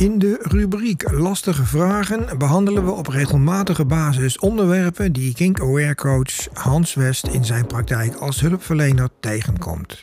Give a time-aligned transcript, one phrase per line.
[0.00, 6.48] In de rubriek Lastige Vragen behandelen we op regelmatige basis onderwerpen die Kink Aware coach
[6.52, 10.00] Hans West in zijn praktijk als hulpverlener tegenkomt.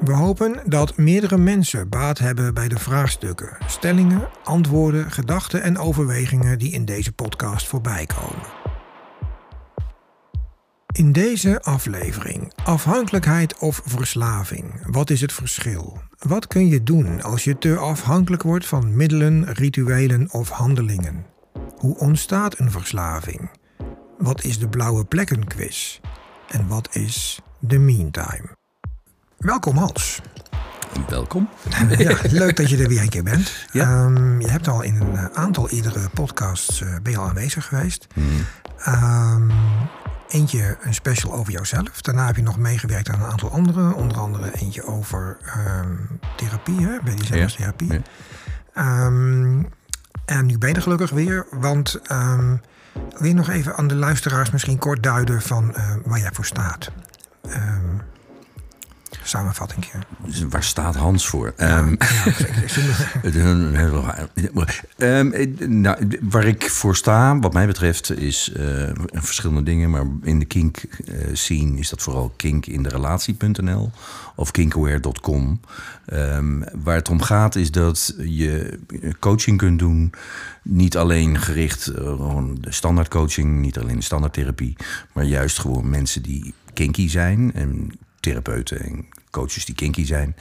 [0.00, 6.58] We hopen dat meerdere mensen baat hebben bij de vraagstukken, stellingen, antwoorden, gedachten en overwegingen
[6.58, 8.59] die in deze podcast voorbij komen.
[10.92, 14.86] In deze aflevering afhankelijkheid of verslaving.
[14.86, 16.02] Wat is het verschil?
[16.18, 21.24] Wat kun je doen als je te afhankelijk wordt van middelen, rituelen of handelingen?
[21.76, 23.50] Hoe ontstaat een verslaving?
[24.18, 26.00] Wat is de blauwe plekken quiz?
[26.48, 28.56] En wat is de meantime?
[29.38, 30.20] Welkom Hans.
[31.08, 31.48] Welkom.
[31.98, 33.66] Ja, leuk dat je er weer een keer bent.
[33.72, 33.84] Ja.
[33.84, 38.06] Ehm, je hebt al in een aantal eerdere podcasts uh, ben je al aanwezig geweest.
[38.78, 39.50] Ehm,
[40.32, 42.00] eentje een special over jouzelf.
[42.00, 43.94] Daarna heb je nog meegewerkt aan een aantal andere.
[43.94, 45.96] Onder andere eentje over ehm,
[46.36, 46.98] therapie, hè?
[47.04, 47.92] BDSM-therapie.
[47.92, 48.00] Ja.
[48.74, 49.62] Ehm,
[50.24, 52.56] en nu ben je er gelukkig weer, want ehm,
[52.92, 56.44] wil je nog even aan de luisteraars misschien kort duiden van eh, waar jij voor
[56.44, 56.90] staat?
[59.20, 59.86] Ehm samenvatting.
[60.24, 61.52] Dus waar staat Hans voor?
[61.56, 61.94] Ehm,
[64.98, 65.30] um,
[65.80, 69.90] nou, waar ik voor sta, wat mij betreft, is uh, verschillende dingen.
[69.90, 73.90] Maar in de kink uh, scene is dat vooral kink in de relatie.nl
[74.34, 75.60] of kinkaware.com.
[76.12, 78.78] Um, waar het om gaat is dat je
[79.18, 80.12] coaching kunt doen.
[80.62, 84.76] Niet alleen gericht uh, gewoon de standaard coaching, niet alleen de standaard therapie.
[85.12, 90.36] Maar juist gewoon mensen die kinky zijn en therapeuten en coaches die kinky zijn,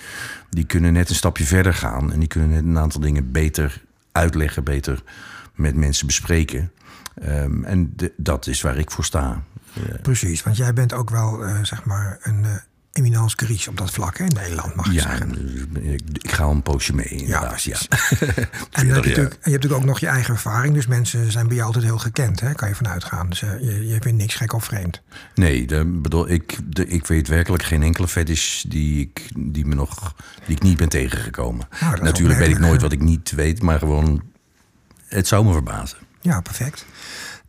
[0.49, 3.81] die kunnen net een stapje verder gaan en die kunnen net een aantal dingen beter
[4.11, 5.03] uitleggen, beter
[5.55, 6.71] met mensen bespreken.
[7.27, 9.43] Um, en dat is waar ik voor sta.
[10.01, 12.55] Precies, want jij bent ook wel uh, zeg maar een uh,
[12.93, 15.55] eminence grise op dat vlak hè, in Nederland, mag je ja, zeggen.
[15.93, 17.27] Ik, ik, ga een poosje mee.
[17.27, 17.87] Ja, precies.
[17.89, 17.97] Ja.
[18.71, 20.73] en dan heb je, natuurlijk, je hebt natuurlijk ook nog je eigen ervaring.
[20.73, 22.53] Dus mensen zijn bij jou altijd heel gekend, hè?
[22.53, 23.29] kan je vanuit gaan.
[23.29, 25.01] Dus uh, je, je vindt niks gek of vreemd.
[25.35, 29.75] Nee, de, bedoel, ik, de, ik weet werkelijk geen enkele fetish die ik, die me
[29.75, 31.67] nog, die ik niet ben tegengekomen.
[31.79, 34.21] Nou, Natuurlijk weet ik nooit wat ik niet weet, maar gewoon,
[35.07, 35.97] het zou me verbazen.
[36.21, 36.85] Ja, perfect.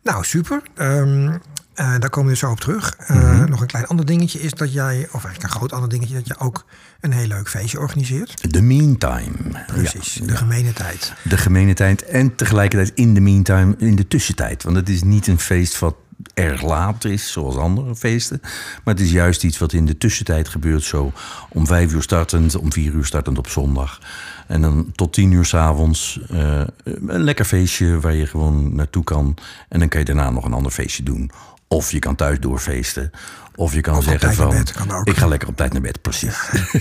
[0.03, 0.61] Nou, super.
[0.75, 1.41] Um,
[1.75, 2.97] uh, daar komen we zo op terug.
[3.01, 3.49] Uh, mm -hmm.
[3.49, 6.27] Nog een klein ander dingetje is dat jij, of eigenlijk een groot ander dingetje, dat
[6.27, 6.65] je ook
[6.99, 8.51] een heel leuk feestje organiseert.
[8.51, 9.65] The Meantime.
[9.67, 10.37] Precies, ja, de ja.
[10.37, 11.13] gemene tijd.
[11.23, 14.63] De gemene tijd en tegelijkertijd in de meantime, in de tussentijd.
[14.63, 15.95] Want het is niet een feest wat
[16.33, 18.39] erg laat is, zoals andere feesten.
[18.83, 20.83] Maar het is juist iets wat in de tussentijd gebeurt.
[20.83, 21.11] Zo
[21.49, 23.99] om vijf uur startend, om vier uur startend op zondag.
[24.47, 29.37] En dan tot tien uur s'avonds uh, een lekker feestje waar je gewoon naartoe kan.
[29.69, 31.31] En dan kan je daarna nog een ander feestje doen.
[31.71, 33.11] Of je kan thuis doorfeesten.
[33.55, 36.01] Of je kan of zeggen van, bed, kan ik ga lekker op tijd naar bed,
[36.01, 36.37] precies.
[36.51, 36.79] Ja.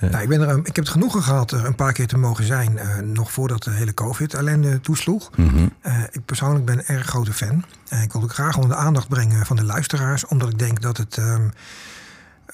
[0.10, 2.44] nou, ik, ben er, ik heb het genoegen gehad er een paar keer te mogen
[2.44, 2.72] zijn.
[2.72, 5.30] Uh, nog voordat de hele COVID-ellende toesloeg.
[5.36, 5.72] Mm -hmm.
[5.86, 7.64] uh, ik persoonlijk ben een erg grote fan.
[7.92, 10.26] Uh, ik wil graag onder de aandacht brengen van de luisteraars.
[10.26, 11.16] Omdat ik denk dat het...
[11.16, 11.52] Um,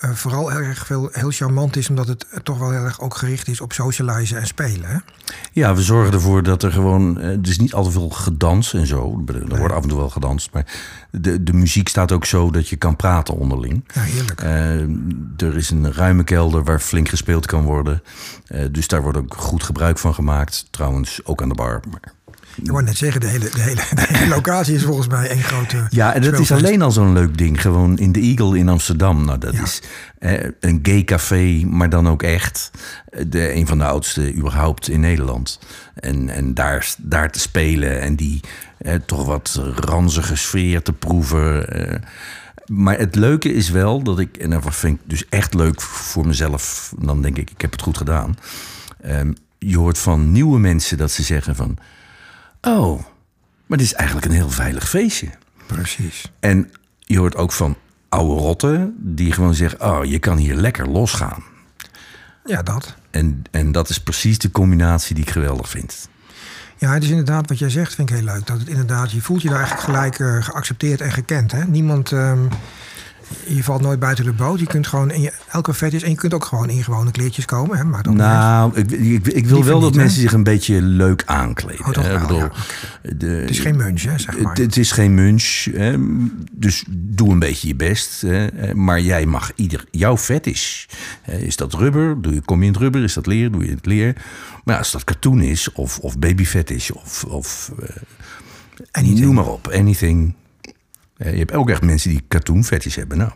[0.05, 3.49] uh, vooral erg veel heel charmant is, omdat het toch wel heel erg ook gericht
[3.49, 4.89] is op socializen en spelen.
[4.89, 4.97] Hè?
[5.53, 7.19] Ja, we zorgen ervoor dat er gewoon.
[7.19, 9.23] Uh, er is niet al te veel gedans en zo.
[9.27, 9.59] Er nee.
[9.59, 10.53] wordt af en toe wel gedanst.
[10.53, 10.67] Maar
[11.11, 13.85] de, de muziek staat ook zo dat je kan praten onderling.
[13.95, 14.43] Ja, heerlijk.
[14.43, 18.03] Uh, er is een ruime kelder waar flink gespeeld kan worden.
[18.71, 20.67] dus daar wordt ook goed gebruik van gemaakt.
[20.71, 21.81] Trouwens, ook aan de bar.
[21.91, 22.16] Maar
[22.63, 25.43] ik wou net zeggen, de hele, de, hele, de hele locatie is volgens mij één
[25.43, 25.87] grote.
[25.91, 27.61] Ja, en dat is alleen al zo'n leuk ding.
[27.61, 29.25] Gewoon in de Eagle in Amsterdam.
[29.25, 29.63] Nou, dat ja.
[29.63, 29.83] is
[30.19, 32.71] eh, een gay café, maar dan ook echt.
[33.27, 35.59] De, een van de oudste überhaupt in Nederland.
[35.95, 38.41] En, en daar, daar te spelen en die
[38.79, 41.69] eh, toch wat ranzige sfeer te proeven.
[41.69, 42.01] Eh,
[42.67, 46.27] maar het leuke is wel dat ik, en dat vind ik dus echt leuk voor
[46.27, 48.37] mezelf, dan denk ik, ik heb het goed gedaan.
[49.07, 51.79] Um, je hoort van nieuwe mensen dat ze zeggen van.
[52.67, 53.01] Oh,
[53.67, 55.29] maar dit is eigenlijk een heel veilig feestje.
[55.67, 56.33] Precies.
[56.41, 57.77] En je hoort ook van
[58.09, 61.43] oude rotten die gewoon zeggen: Oh, je kan hier lekker losgaan.
[62.45, 62.95] Ja, dat.
[63.11, 66.09] En, en dat is precies de combinatie die ik geweldig vind.
[66.79, 68.47] Ja, het is inderdaad wat jij zegt, vind ik heel leuk.
[68.47, 71.53] Dat het inderdaad, je voelt je daar eigenlijk gelijk uh, geaccepteerd en gekend.
[71.53, 71.65] Hè?
[71.65, 72.11] Niemand.
[72.11, 72.49] Um,
[73.47, 74.61] je valt nooit buiten de boot.
[74.61, 77.11] Je kunt gewoon in je, elke vet is en je kunt ook gewoon in gewone
[77.11, 77.77] kleertjes komen.
[77.77, 77.85] Hè?
[77.85, 80.01] Maar dan nou, ik, ik, ik, wil wel niet, dat hè?
[80.01, 81.87] mensen zich een beetje leuk aankleden.
[81.87, 82.51] Oh, wel, bedoel, ja.
[83.03, 84.51] de, het is geen munch, hè, zeg maar.
[84.53, 85.97] Het, het is geen munch, hè?
[86.53, 88.21] dus doe een beetje je best.
[88.21, 88.75] Hè?
[88.75, 90.89] Maar jij mag ieder, jouw vet is.
[91.27, 92.23] Is dat rubber?
[92.23, 93.03] Doe je, kom je in het rubber?
[93.03, 93.51] Is dat leer?
[93.51, 94.17] Doe je in het leer?
[94.65, 97.73] Maar als dat katoen is of, of babyvet is of, of
[99.03, 100.35] uh, noem maar op, anything.
[101.17, 103.19] Je hebt ook echt mensen die katoenvetjes hebben.
[103.19, 103.31] Nou,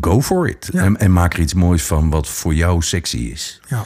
[0.00, 0.68] go for it.
[0.72, 0.82] Ja.
[0.82, 3.60] En, en, maak er iets moois van wat voor jou sexy is.
[3.68, 3.84] Ja.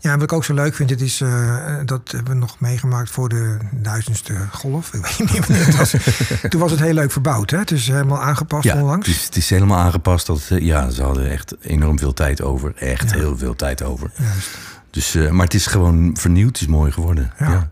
[0.00, 2.60] Ja, en wat ik ook zo leuk vind, het is, eh, dat hebben we nog
[2.60, 4.92] meegemaakt voor de duizendste golf.
[4.94, 5.94] Ik weet niet wanneer het was.
[6.50, 7.50] Toen was het heel leuk verbouwd.
[7.50, 7.58] Hè?
[7.58, 9.06] Het is helemaal aangepast Ja, onlangs.
[9.06, 10.26] het is, het is helemaal aangepast.
[10.26, 12.72] Dat, eh, ja, ze hadden echt enorm veel tijd over.
[12.76, 13.16] Echt Ja.
[13.16, 14.10] heel veel tijd over.
[14.16, 14.48] Juist.
[14.90, 16.48] Dus, eh, maar het is gewoon vernieuwd.
[16.52, 17.32] Het is mooi geworden.
[17.38, 17.50] Ja.
[17.50, 17.70] Ja.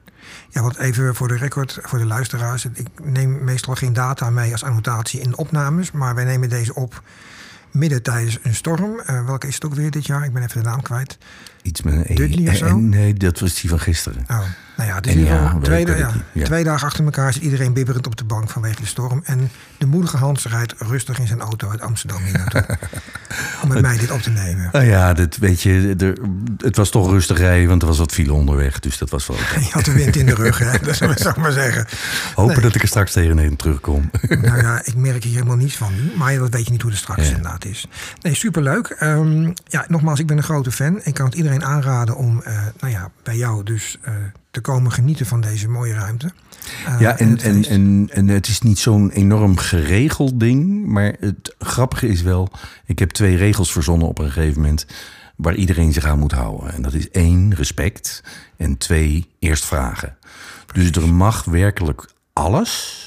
[0.52, 2.64] Ja, want even voor de record, voor de luisteraars.
[2.64, 5.90] Ik neem meestal geen data mee als annotatie in opnames.
[5.90, 7.02] Maar wij nemen deze op
[7.70, 9.00] midden tijdens een storm.
[9.00, 10.24] Eh, welke is het ook weer dit jaar?
[10.24, 11.18] Ik ben even de naam kwijt.
[11.62, 12.48] Iets met een E.
[12.50, 12.66] Of zo?
[12.66, 14.24] En- Nee, dat was die van gisteren.
[14.30, 14.38] Oh,
[14.76, 15.98] nou ja, ieder ja, twee, weet
[16.32, 19.20] ja, twee dagen achter elkaar zit iedereen bibberend op de bank vanwege de storm.
[19.24, 22.66] En de moedige Hans rijdt rustig in zijn auto uit Amsterdam hier naartoe.
[23.62, 24.68] om met mij dit op te nemen.
[24.72, 26.14] Nou ja, dat, weet je, er,
[26.66, 28.80] het was toch rustig rijden, want er was wat file onderweg.
[28.80, 29.36] Dus dat was wel.
[29.66, 30.78] Je had de wind in de rug, hè?
[30.86, 31.86] dat zou ik maar zeggen.
[32.34, 32.62] Hopen Nee.
[32.62, 34.10] dat ik er straks tegenheen terugkom.
[34.28, 36.12] Nou ja, ik merk hier helemaal niets van nu.
[36.16, 37.86] Maar dat weet je niet hoe het straks inderdaad is.
[38.20, 38.86] Nee, superleuk.
[38.88, 41.00] Ehm, ja, nogmaals, ik ben een grote fan.
[41.02, 44.14] Ik kan het iedereen aanraden om eh, nou ja, bij jou dus eh,
[44.50, 46.32] te komen genieten van deze mooie ruimte.
[46.86, 50.86] Eh, Ja, en, het en, en, en het is niet zo'n enorm geregeld ding.
[50.86, 52.52] Maar het grappige is wel,
[52.86, 54.86] ik heb twee regels verzonnen op een gegeven moment.
[55.36, 56.72] Waar iedereen zich aan moet houden.
[56.72, 58.22] En dat is één, respect.
[58.56, 60.16] En twee, eerst vragen.
[60.72, 63.00] Dus er mag werkelijk alles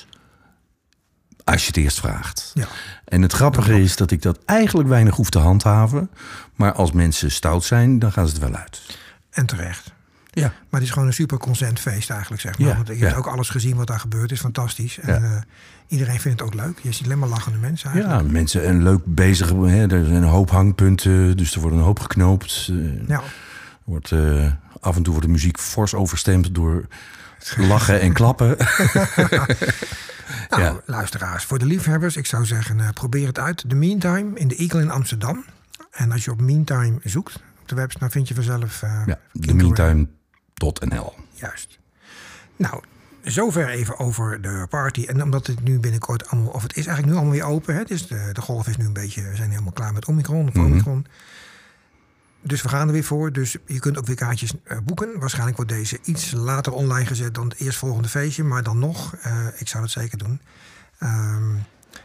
[1.46, 2.52] als je het eerst vraagt.
[2.54, 2.68] Ja.
[3.06, 6.10] En het grappige is dat ik dat eigenlijk weinig hoef te handhaven.
[6.56, 8.82] Maar als mensen stout zijn, dan gaan ze het wel uit.
[9.30, 9.94] En terecht.
[10.32, 10.42] Ja.
[10.48, 12.68] Maar het is gewoon een super consent feest eigenlijk, zeg maar.
[12.68, 13.06] Ja, Want je ja.
[13.06, 14.32] hebt ook alles gezien wat daar gebeurt.
[14.32, 15.00] is fantastisch.
[15.00, 15.30] En Ja.
[15.36, 15.42] eh,
[15.88, 16.80] iedereen vindt het ook leuk.
[16.82, 18.22] Je ziet alleen maar lachende mensen eigenlijk.
[18.26, 19.50] Ja, mensen en leuk bezig.
[19.50, 22.68] Hè, er zijn een hoop hangpunten, dus er wordt een hoop geknoopt.
[22.72, 23.22] Eh, Ja.
[23.84, 26.86] wordt, eh, af en toe wordt de muziek fors overstemd door
[27.58, 28.58] lachen en klappen.
[30.50, 30.76] Nou, Ja.
[30.86, 33.64] luisteraars, voor de liefhebbers, ik zou zeggen, probeer het uit.
[33.68, 35.46] The Meantime in de Eagle in Amsterdam.
[35.96, 38.82] En als je op Meantime zoekt op de website, dan vind je vanzelf...
[38.82, 39.74] eh, ja, Kinkerware.
[39.76, 41.14] themeantime.nl.
[41.32, 41.80] Juist.
[42.56, 42.84] Nou,
[43.24, 45.06] zover even over de party.
[45.06, 47.76] En omdat het nu binnenkort allemaal, of het is eigenlijk nu allemaal weer open.
[47.76, 47.84] Hè?
[47.84, 50.48] Dus de, de golf is nu een beetje, we zijn helemaal klaar met Omicron.
[50.48, 50.66] Of Mhm.
[50.66, 51.06] Omicron.
[52.42, 53.32] Dus we gaan er weer voor.
[53.32, 55.20] Dus je kunt ook weer kaartjes eh, boeken.
[55.20, 58.44] Waarschijnlijk wordt deze iets later online gezet dan het eerstvolgende feestje.
[58.44, 60.42] Maar dan nog, eh, ik zou dat zeker doen.
[61.00, 61.54] Ehm,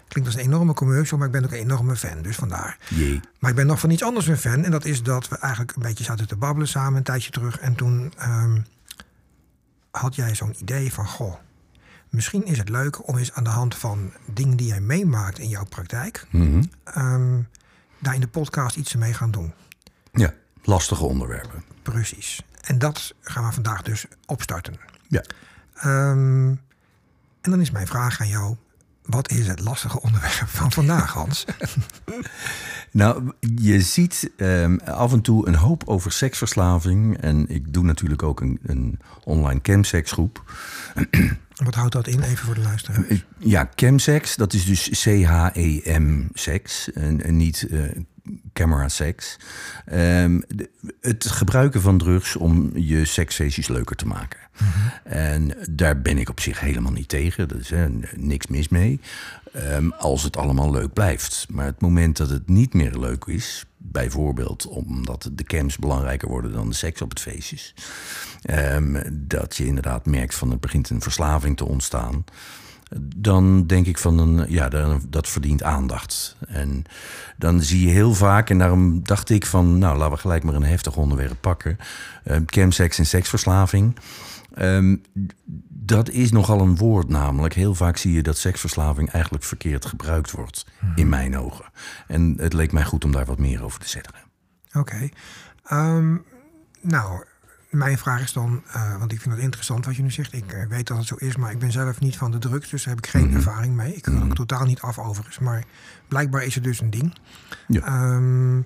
[0.09, 2.23] klinkt als een enorme commercial, maar ik ben ook een enorme fan.
[2.23, 2.79] Dus vandaar.
[2.89, 3.21] Jee.
[3.39, 4.65] Maar ik ben nog van iets anders een fan.
[4.65, 7.59] En dat is dat we eigenlijk een beetje zaten te babbelen samen een tijdje terug.
[7.59, 8.61] En toen ehm,
[9.91, 11.07] had jij zo'n idee van...
[11.07, 11.35] Goh,
[12.09, 15.49] misschien is het leuk om eens aan de hand van dingen die jij meemaakt in
[15.49, 16.27] jouw praktijk...
[16.31, 16.63] Mhm.
[16.85, 17.41] ehm,
[17.99, 19.53] daar in de podcast iets mee gaan doen.
[20.13, 21.65] Ja, lastige onderwerpen.
[21.83, 22.43] Precies.
[22.61, 24.75] En dat gaan we vandaag dus opstarten.
[25.09, 25.25] Ja.
[25.75, 26.49] Ehm,
[27.41, 28.57] en dan is mijn vraag aan jou...
[29.11, 31.45] Wat is het lastige onderwerp van vandaag, Hans?
[32.93, 37.19] Nou, je ziet ehm, af en toe een hoop over seksverslaving.
[37.19, 40.45] En ik doe natuurlijk ook een, een online chemseksgroep.
[41.65, 43.05] Wat houdt dat in, even voor de luisteraar?
[43.39, 47.79] Ja, chemsex, dat is dus C-H-E-M seks en, en niet eh
[48.53, 49.37] camera seks.
[49.85, 54.39] Ehm, de- het gebruiken van drugs om je seksfeestjes leuker te maken.
[55.05, 57.49] En daar ben ik op zich helemaal niet tegen.
[57.49, 59.01] Er is hè, niks mis mee.
[59.53, 61.47] Ehm, als het allemaal leuk blijft.
[61.51, 66.53] Maar het moment dat het niet meer leuk is, bijvoorbeeld omdat de cams belangrijker worden
[66.53, 67.75] dan de seks op het feestjes.
[68.43, 72.25] ehm, dat je inderdaad merkt van er begint een verslaving te ontstaan
[72.99, 74.69] dan denk ik van een, ja,
[75.09, 76.37] dat verdient aandacht.
[76.47, 76.85] En
[77.37, 80.55] dan zie je heel vaak, en daarom dacht ik van, nou, laten we gelijk maar
[80.55, 81.79] een heftig onderwerp pakken:
[82.25, 83.97] uh, chemsex en seksverslaving.
[84.55, 84.97] Ehm,
[85.69, 87.55] dat is nogal een woord, namelijk.
[87.55, 91.65] Heel vaak zie je dat seksverslaving eigenlijk verkeerd gebruikt wordt, in mijn ogen.
[92.07, 94.15] En het leek mij goed om daar wat meer over te zeggen.
[94.73, 95.09] Oké.
[95.65, 96.17] Ehm,
[96.81, 97.25] nou,
[97.71, 100.33] mijn vraag is dan, eh, want ik vind het interessant wat je nu zegt.
[100.33, 102.71] Ik eh, weet dat het zo is, maar ik ben zelf niet van de drugs,
[102.71, 103.37] dus daar heb ik geen Mhm.
[103.37, 103.95] ervaring mee.
[103.95, 105.65] Ik kan ook totaal niet af overigens, maar
[106.09, 107.15] blijkbaar is het dus een ding.
[107.67, 107.81] Ja.
[107.85, 108.61] Ehm,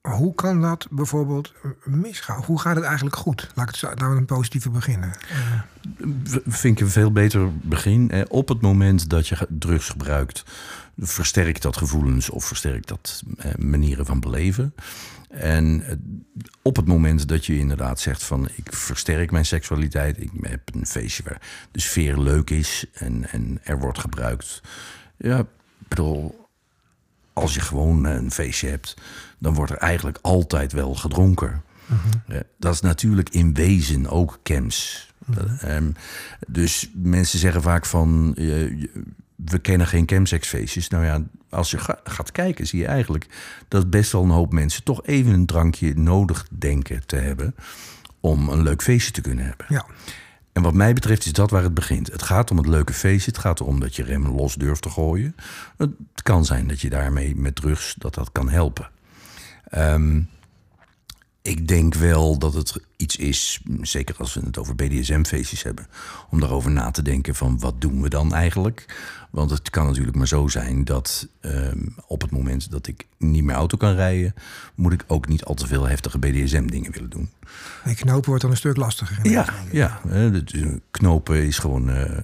[0.00, 2.42] hoe kan dat bijvoorbeeld eh, misgaan?
[2.44, 3.50] Hoe gaat het eigenlijk goed?
[3.54, 5.10] Laat ik het nou met een positieve beginnen.
[6.24, 8.26] V- vind ik een veel beter begin.
[8.28, 10.44] Op het moment dat je drugs gebruikt,
[10.98, 14.74] versterkt dat gevoelens of versterkt dat eh, manieren van beleven.
[15.28, 15.96] En eh,
[16.62, 20.86] op het moment dat je inderdaad zegt van ik versterk mijn seksualiteit, ik heb een
[20.86, 24.62] feestje waar de sfeer leuk is en, en er wordt gebruikt.
[25.16, 25.46] Ja,
[25.88, 26.48] bedoel,
[27.32, 28.96] als je gewoon een feestje hebt,
[29.38, 31.62] dan wordt er eigenlijk altijd wel gedronken.
[32.26, 35.08] Ja, dat is natuurlijk in wezen ook chems.
[35.26, 35.90] Dat, ehm,
[36.48, 38.34] dus mensen zeggen vaak van...
[38.36, 38.86] eh,
[39.44, 40.88] we kennen geen chemsexfeestjes.
[40.88, 43.26] Nou ja, als je ga- gaat kijken, zie je eigenlijk
[43.68, 47.54] dat best wel een hoop mensen toch even een drankje nodig denken te hebben
[48.20, 49.66] om een leuk feestje te kunnen hebben.
[49.68, 49.86] Ja,
[50.52, 52.12] En wat mij betreft is dat waar het begint.
[52.12, 53.30] Het gaat om het leuke feestje.
[53.30, 55.34] Het gaat erom dat je rem los durft te gooien.
[55.76, 58.90] Het kan zijn dat je daarmee met drugs dat dat kan helpen.
[59.68, 60.20] Ehm,
[61.44, 65.86] ik denk wel dat het iets is, zeker als we het over BDSM-feestjes hebben,
[66.30, 68.96] om daarover na te denken van wat doen we dan eigenlijk?
[69.30, 73.44] Want het kan natuurlijk maar zo zijn dat ehm, op het moment dat ik niet
[73.44, 74.34] meer auto kan rijden,
[74.74, 77.30] moet ik ook niet al te veel heftige BDSM-dingen willen doen.
[77.84, 79.28] en knopen wordt dan een stuk lastiger.
[79.30, 80.00] Ja, ja.
[80.04, 82.18] de- de knopen is gewoon eh,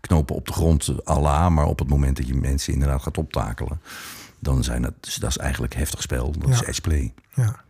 [0.00, 1.48] knopen op de grond, Allah.
[1.50, 3.80] Maar op het moment dat je mensen inderdaad gaat optakelen,
[4.38, 6.32] dan zijn dat, dus dat is eigenlijk heftig spel.
[6.38, 6.54] Dat Ja.
[6.54, 7.60] is edgeplay, ja.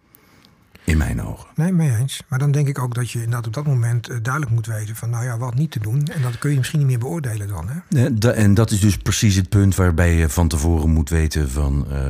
[0.85, 1.49] In mijn ogen.
[1.55, 2.23] Nee, mee eens.
[2.29, 4.97] Maar dan denk ik ook dat je inderdaad op dat moment eh, duidelijk moet weten
[4.97, 6.07] van, nou ja, wat niet te doen.
[6.07, 8.15] En dat kun je misschien niet meer beoordelen dan, hè?
[8.15, 11.87] Da- En dat is dus precies het punt waarbij je van tevoren moet weten van
[11.91, 12.03] eh,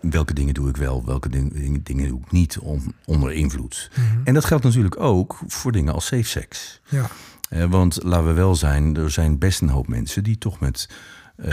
[0.00, 3.90] welke dingen doe ik wel, welke ding- dingen, doe ik niet on- onder invloed.
[4.24, 6.80] En dat geldt natuurlijk ook voor dingen als safe sex.
[6.88, 7.06] Ja,
[7.48, 10.88] Eh, want laten we wel zijn, er zijn best een hoop mensen die toch met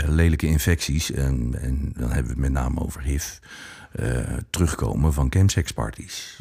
[0.06, 3.38] lelijke infecties, en, en dan hebben we het met name over HIV,
[3.92, 4.18] eh,
[4.50, 6.38] terugkomen van chemsexparties.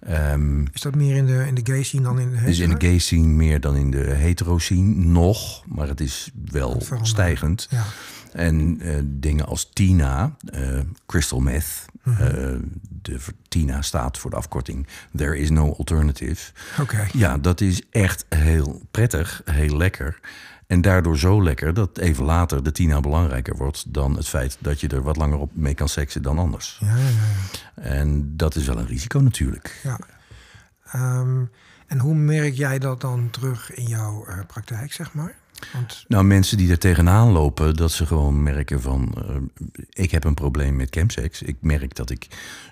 [0.00, 2.68] Ehm, is dat meer in de, in de gay scene dan in de dus in
[2.68, 2.90] de hetero?
[2.90, 7.66] gay scene meer dan in de hetero scene, nog, maar het is wel stijgend.
[7.70, 7.84] Ja,
[8.32, 11.84] En eh, dingen als Tina, eh, crystal meth.
[12.02, 12.60] Mhm.
[13.02, 14.86] de, Tina staat voor de afkorting
[15.16, 16.52] There is no alternative.
[16.80, 17.06] oké.
[17.12, 20.20] Ja, dat is echt heel prettig, heel lekker.
[20.72, 24.80] En daardoor zo lekker dat even later de Tina belangrijker wordt dan het feit dat
[24.80, 26.78] je er wat langer op mee kan seksen dan anders.
[26.80, 27.82] Ja, ja, ja.
[27.82, 29.80] En dat is wel een risico natuurlijk.
[29.82, 29.98] ja.
[30.84, 31.44] Ehm,
[31.86, 35.34] en hoe merk jij dat dan terug in jouw eh, praktijk, zeg maar?
[35.72, 39.14] Want Nou, mensen die er tegenaan lopen, dat ze gewoon merken van...
[39.28, 39.36] eh,
[39.90, 41.42] ik heb een probleem met chemsex.
[41.42, 42.26] Ik merk dat ik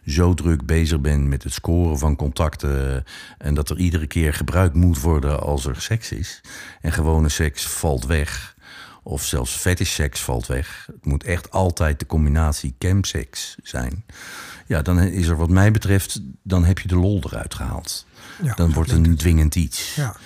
[0.06, 3.04] zo druk bezig ben met het scoren van contacten...
[3.38, 6.40] en dat er iedere keer gebruikt moet worden als er seks is.
[6.80, 8.54] En gewone seks valt weg.
[9.02, 10.84] Of zelfs fetish seks valt weg.
[10.86, 14.04] Het moet echt altijd de combinatie chemsex zijn.
[14.66, 16.20] Ja, dan is er wat mij betreft...
[16.42, 18.06] dan heb je de lol eruit gehaald.
[18.42, 19.94] ja, Dan wordt het een dwingend iets.
[19.94, 20.16] Ja,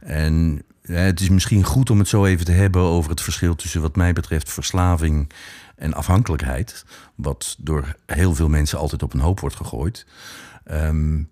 [0.00, 0.62] En
[0.92, 3.96] het is misschien goed om het zo even te hebben over het verschil tussen wat
[3.96, 5.32] mij betreft verslaving
[5.76, 6.84] en afhankelijkheid.
[7.14, 10.06] Wat door heel veel mensen altijd op een hoop wordt gegooid.
[10.64, 11.22] Ehm,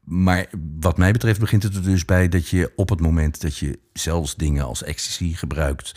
[0.00, 0.46] maar
[0.80, 3.78] wat mij betreft begint het er dus bij dat je op het moment dat je
[3.92, 5.92] zelfs dingen als ecstasy gebruikt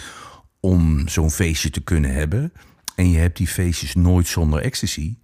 [0.59, 2.53] om zo'n feestje te kunnen hebben.
[2.95, 5.17] En je hebt die feestjes nooit zonder ecstasy.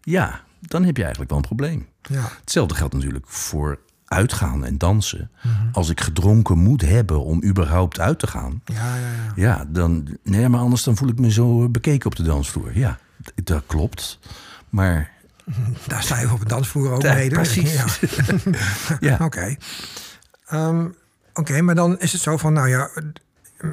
[0.00, 1.86] Ja, dan heb je eigenlijk wel een probleem.
[2.02, 5.30] ja, Hetzelfde geldt natuurlijk voor uitgaan en dansen.
[5.72, 9.32] Als ik gedronken moet hebben om überhaupt uit te gaan, ja, ja, ja.
[9.36, 10.18] ja, dan.
[10.22, 12.78] Nee, maar anders dan voel ik me zo bekeken op de dansvloer.
[12.78, 12.98] Ja,
[13.44, 14.18] dat klopt.
[14.68, 15.10] Maar
[15.86, 17.30] Daar sta je op een dansvloer ook mee.
[17.30, 17.72] precies.
[17.72, 17.86] Ja.
[19.08, 19.56] ja, Oké.
[20.46, 20.86] Ehm,
[21.32, 22.90] Oké, maar dan is het zo van, nou ja,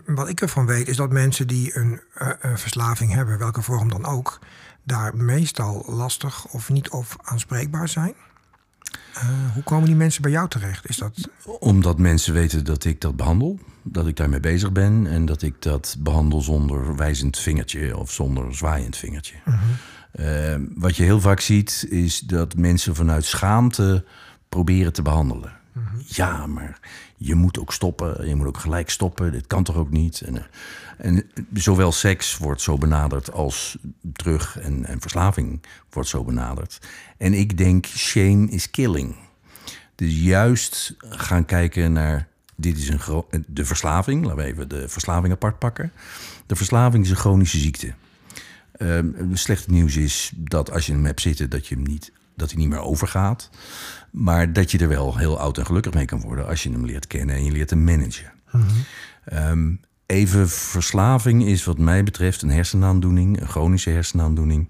[0.05, 4.05] wat ik ervan weet is dat mensen die een eh, verslaving hebben, welke vorm dan
[4.05, 4.39] ook,
[4.83, 8.13] daar meestal lastig of niet of aanspreekbaar zijn.
[9.13, 10.89] Eh, hoe komen die mensen bij jou terecht?
[10.89, 11.29] Is dat.
[11.59, 15.61] omdat mensen weten dat ik dat behandel, dat ik daarmee bezig ben en dat ik
[15.61, 19.35] dat behandel zonder wijzend vingertje of zonder zwaaiend vingertje.
[20.11, 24.05] Eh, wat je heel vaak ziet is dat mensen vanuit schaamte
[24.49, 25.51] proberen te behandelen.
[26.05, 26.79] Ja, maar
[27.25, 28.27] je moet ook stoppen.
[28.27, 29.31] Je moet ook gelijk stoppen.
[29.31, 30.21] Dit kan toch ook niet?
[30.21, 30.43] En, eh,
[30.97, 33.77] en zowel seks wordt zo benaderd als
[34.13, 36.79] terug en, en verslaving wordt zo benaderd.
[37.17, 39.15] En ik denk, shame is killing.
[39.95, 42.27] Dus juist gaan kijken naar.
[42.57, 44.23] Dit is een de verslaving.
[44.23, 45.91] Laten we even de verslaving apart pakken.
[46.45, 47.93] De verslaving is een chronische ziekte.
[48.71, 52.11] Ehm, het slechte nieuws is dat als je hem hebt zitten, dat, je hem niet,
[52.35, 53.49] dat hij niet meer overgaat.
[54.11, 56.85] Maar dat je er wel heel oud en gelukkig mee kan worden als je hem
[56.85, 58.31] leert kennen en je leert hem managen.
[59.25, 59.73] Ehm,
[60.05, 64.69] even verslaving is wat mij betreft een hersenaandoening, een chronische hersenaandoening.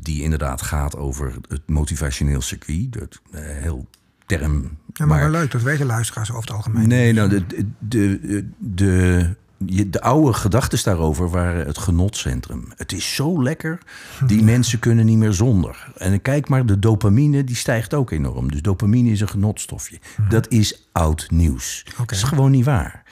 [0.00, 2.92] Die inderdaad gaat over het motivationeel circuit.
[2.92, 3.88] Dat, eh, heel
[4.26, 4.78] term.
[4.92, 6.88] Ja, maar, leuk, dat weten luisteraars over het algemeen.
[6.88, 12.64] Nee, nou, de, de, de, de oude gedachten daarover waren het genotcentrum.
[12.76, 13.78] Het is zo lekker,
[14.26, 15.92] die mensen kunnen niet meer zonder.
[15.96, 18.50] En kijk maar, de dopamine die stijgt ook enorm.
[18.50, 19.98] Dus dopamine is een genotstofje.
[20.28, 21.84] Dat is oud nieuws.
[21.96, 23.02] Dat is gewoon niet waar.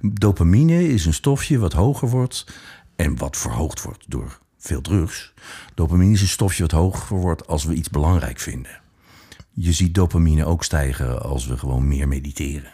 [0.00, 2.46] Dopamine is een stofje wat hoger wordt
[2.96, 5.32] en wat verhoogd wordt door veel drugs.
[5.74, 8.80] Dopamine is een stofje wat hoger wordt als we iets belangrijk vinden.
[9.52, 12.72] Je ziet dopamine ook stijgen als we gewoon meer mediteren.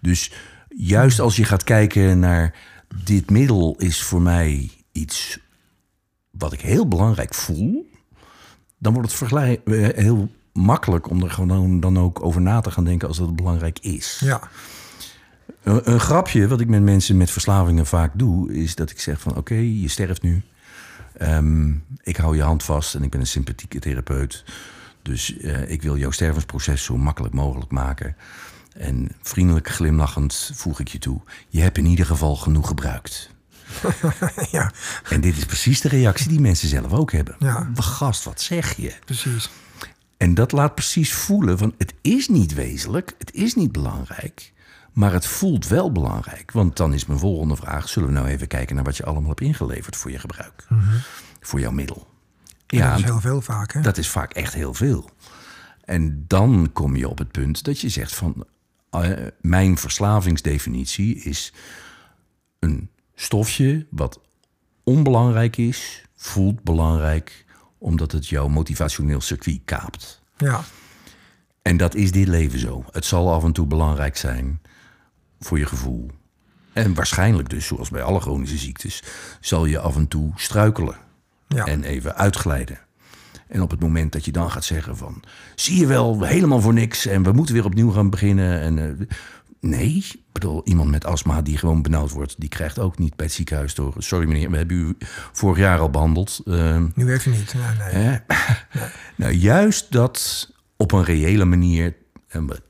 [0.00, 0.32] Dus
[0.76, 2.54] juist als je gaat kijken naar
[3.04, 5.38] dit middel is voor mij iets
[6.30, 7.90] wat ik heel belangrijk voel,
[8.78, 9.32] dan wordt het
[9.64, 13.36] eh, heel makkelijk om er gewoon dan ook over na te gaan denken als dat
[13.36, 14.20] belangrijk is.
[14.24, 14.40] Ja,
[15.62, 19.20] Een, een grapje wat ik met mensen met verslavingen vaak doe, is dat ik zeg
[19.20, 20.42] van oké, je sterft nu.
[21.16, 24.44] Ehm, ik hou je hand vast en ik ben een sympathieke therapeut.
[25.02, 28.16] Dus eh, ik wil jouw stervensproces zo makkelijk mogelijk maken.
[28.74, 31.20] En vriendelijk glimlachend voeg ik je toe.
[31.48, 33.30] Je hebt in ieder geval genoeg gebruikt.
[34.50, 34.72] ja,
[35.08, 37.36] En dit is precies de reactie die mensen zelf ook hebben.
[37.38, 37.70] Ja.
[37.74, 38.94] Gast, wat zeg je?
[39.04, 39.50] precies.
[40.16, 44.52] En dat laat precies voelen van het is niet wezenlijk, het is niet belangrijk,
[44.92, 46.52] maar het voelt wel belangrijk.
[46.52, 49.28] Want dan is mijn volgende vraag: zullen we nou even kijken naar wat je allemaal
[49.28, 50.66] hebt ingeleverd voor je gebruik,
[51.40, 52.06] voor jouw middel?
[52.66, 53.80] En dat is heel veel vaak, hè?
[53.80, 55.10] Dat is vaak echt heel veel.
[55.84, 58.46] En dan kom je op het punt dat je zegt van
[59.40, 61.52] mijn verslavingsdefinitie is
[62.58, 64.20] een stofje wat
[64.84, 67.44] onbelangrijk is, voelt belangrijk,
[67.78, 70.22] omdat het jouw motivationeel circuit kaapt.
[70.36, 70.60] Ja,
[71.62, 72.84] En dat is dit leven zo.
[72.90, 74.60] Het zal af en toe belangrijk zijn
[75.40, 76.10] voor je gevoel.
[76.72, 79.02] En waarschijnlijk dus, zoals bij alle chronische ziektes,
[79.40, 80.96] zal je af en toe struikelen
[81.48, 81.66] ja.
[81.66, 82.78] en even uitglijden.
[83.52, 85.22] En op het moment dat je dan gaat zeggen van...
[85.54, 88.60] zie je wel, helemaal voor niks en we moeten weer opnieuw gaan beginnen.
[88.60, 89.06] En, eh,
[89.60, 92.34] nee, ik bedoel, iemand met astma die gewoon benauwd wordt...
[92.38, 93.94] die krijgt ook niet bij het ziekenhuis door...
[93.98, 94.96] sorry meneer, we hebben u
[95.32, 96.40] vorig jaar al behandeld.
[96.46, 97.54] Eh, Nu werkt het niet.
[97.54, 98.02] Nee, nee.
[98.04, 98.16] Hè?
[99.16, 101.94] nou, juist dat op een reële manier.
[102.28, 102.60] En we-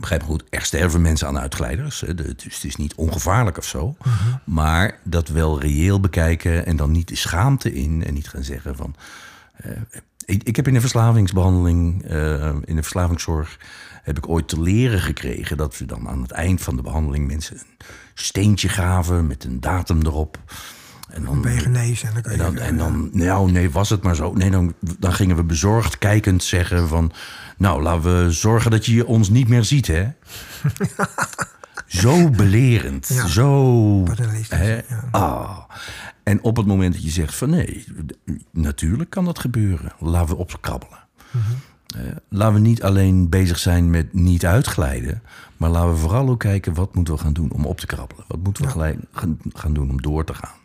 [0.00, 2.00] begrijp me goed, er sterven mensen aan uitglijders.
[2.00, 3.96] hè, de- Dus het is niet ongevaarlijk of zo.
[4.44, 8.04] Maar dat wel reëel bekijken en dan niet de schaamte in.
[8.04, 8.94] En niet gaan zeggen van.
[9.56, 9.70] eh,
[10.30, 13.58] ik, ik heb in de verslavingsbehandeling, eh, in de verslavingszorg.
[14.02, 17.26] heb ik ooit te leren gekregen dat we dan aan het eind van de behandeling
[17.26, 20.38] mensen een steentje gaven met een datum erop.
[21.10, 24.02] En dan, Ben je genezen en dan en dan, en dan, nou nee, was het
[24.02, 24.32] maar zo.
[24.32, 27.12] Nee, dan, dan gingen we bezorgd kijkend zeggen van...
[27.56, 30.08] nou, laten we zorgen dat je ons niet meer ziet, hè?
[32.02, 33.26] zo belerend, Ja.
[33.26, 34.04] zo...
[34.48, 34.74] Hè?
[34.74, 34.82] ja.
[35.10, 35.58] Ah.
[36.22, 37.84] En op het moment dat je zegt van nee,
[38.50, 39.92] natuurlijk kan dat gebeuren.
[39.98, 40.98] Laten we opkrabbelen.
[41.96, 45.22] Eh, laten we niet alleen bezig zijn met niet uitglijden...
[45.56, 48.24] maar laten we vooral ook kijken wat moeten we gaan doen om op te krabbelen.
[48.28, 48.74] Wat moeten we Ja.
[48.74, 48.98] gelijk
[49.52, 50.56] gaan, doen om door te gaan.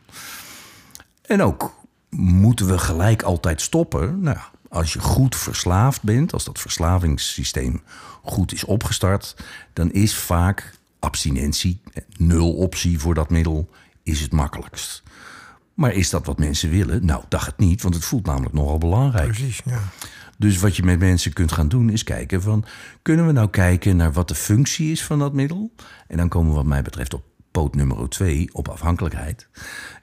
[1.22, 1.76] En ook,
[2.10, 4.20] moeten we gelijk altijd stoppen?
[4.20, 4.38] Nou
[4.76, 7.82] als je goed verslaafd bent, als dat verslavingssysteem
[8.24, 9.36] goed is opgestart,
[9.74, 13.70] dan is vaak abstinentie, eh, nul optie voor dat middel,
[14.04, 15.04] is het makkelijkst.
[15.76, 17.06] Maar is dat wat mensen willen?
[17.06, 19.28] Nou, dacht het niet, want het voelt namelijk nogal belangrijk.
[19.28, 19.80] Precies, ja.
[20.38, 22.66] Dus wat je met mensen kunt gaan doen is kijken van...
[23.02, 25.72] kunnen we nou kijken naar wat de functie is van dat middel?
[26.08, 29.48] En dan komen we wat mij betreft op poot nummer twee, op afhankelijkheid.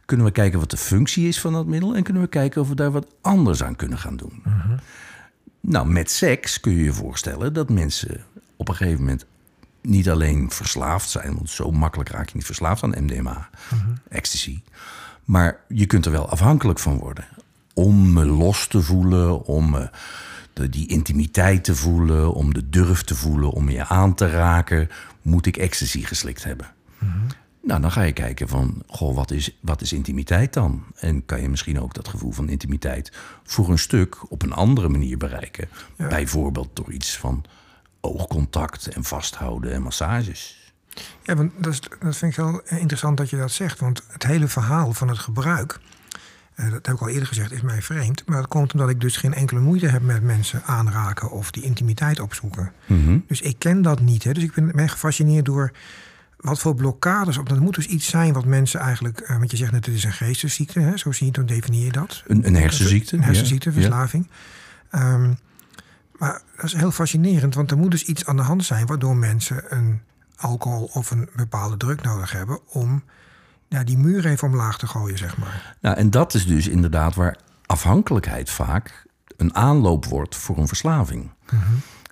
[0.04, 1.94] Kunnen we kijken wat de functie is van dat middel...
[1.94, 4.42] en kunnen we kijken of we daar wat anders aan kunnen gaan doen.
[5.60, 8.24] Nou, met seks kun je je voorstellen dat mensen
[8.56, 9.26] op een gegeven moment...
[9.80, 13.50] niet alleen verslaafd zijn, want zo makkelijk raak je niet verslaafd aan MDMA,
[14.08, 14.62] ecstasy...
[15.24, 17.24] Maar je kunt er wel afhankelijk van worden.
[17.74, 19.90] Om me los te voelen, om me
[20.52, 24.88] de, die intimiteit te voelen, om de durf te voelen, om je aan te raken,
[25.22, 26.66] moet ik ecstasy geslikt hebben.
[27.62, 30.84] Nou, dan ga je kijken van, goh, wat is, wat is intimiteit dan?
[30.96, 33.12] En kan je misschien ook dat gevoel van intimiteit
[33.44, 35.68] voor een stuk op een andere manier bereiken?
[35.96, 37.44] Bijvoorbeeld door iets van
[38.00, 40.61] oogcontact en vasthouden en massages.
[41.22, 43.80] Ja, want dat, is, dat vind ik heel interessant dat je dat zegt.
[43.80, 45.80] Want het hele verhaal van het gebruik,
[46.54, 48.22] eh, dat heb ik al eerder gezegd, is mij vreemd.
[48.26, 51.62] Maar dat komt omdat ik dus geen enkele moeite heb met mensen aanraken of die
[51.62, 52.72] intimiteit opzoeken.
[53.26, 54.24] Dus ik ken dat niet.
[54.24, 54.32] Hè.
[54.32, 55.72] Dus ik ben, ben gefascineerd door
[56.36, 57.38] wat voor blokkades.
[57.38, 59.94] Op, dat moet dus iets zijn wat mensen eigenlijk, eh, want je zegt net, het
[59.94, 60.80] is een geestesziekte.
[60.80, 62.22] Hè, zo zie je, dan definieer je dat.
[62.26, 63.16] Een, een hersenziekte.
[63.16, 63.74] Een hersenziekte, ja.
[63.74, 63.82] Ja.
[63.82, 64.28] verslaving.
[64.90, 65.32] Ehm,
[66.18, 69.16] maar dat is heel fascinerend, want er moet dus iets aan de hand zijn waardoor
[69.16, 70.00] mensen een
[70.42, 73.02] alcohol of een bepaalde druk nodig hebben om
[73.68, 75.76] ja, die muur even omlaag te gooien, zeg maar.
[75.80, 81.30] Nou, en dat is dus inderdaad waar afhankelijkheid vaak een aanloop wordt voor een verslaving.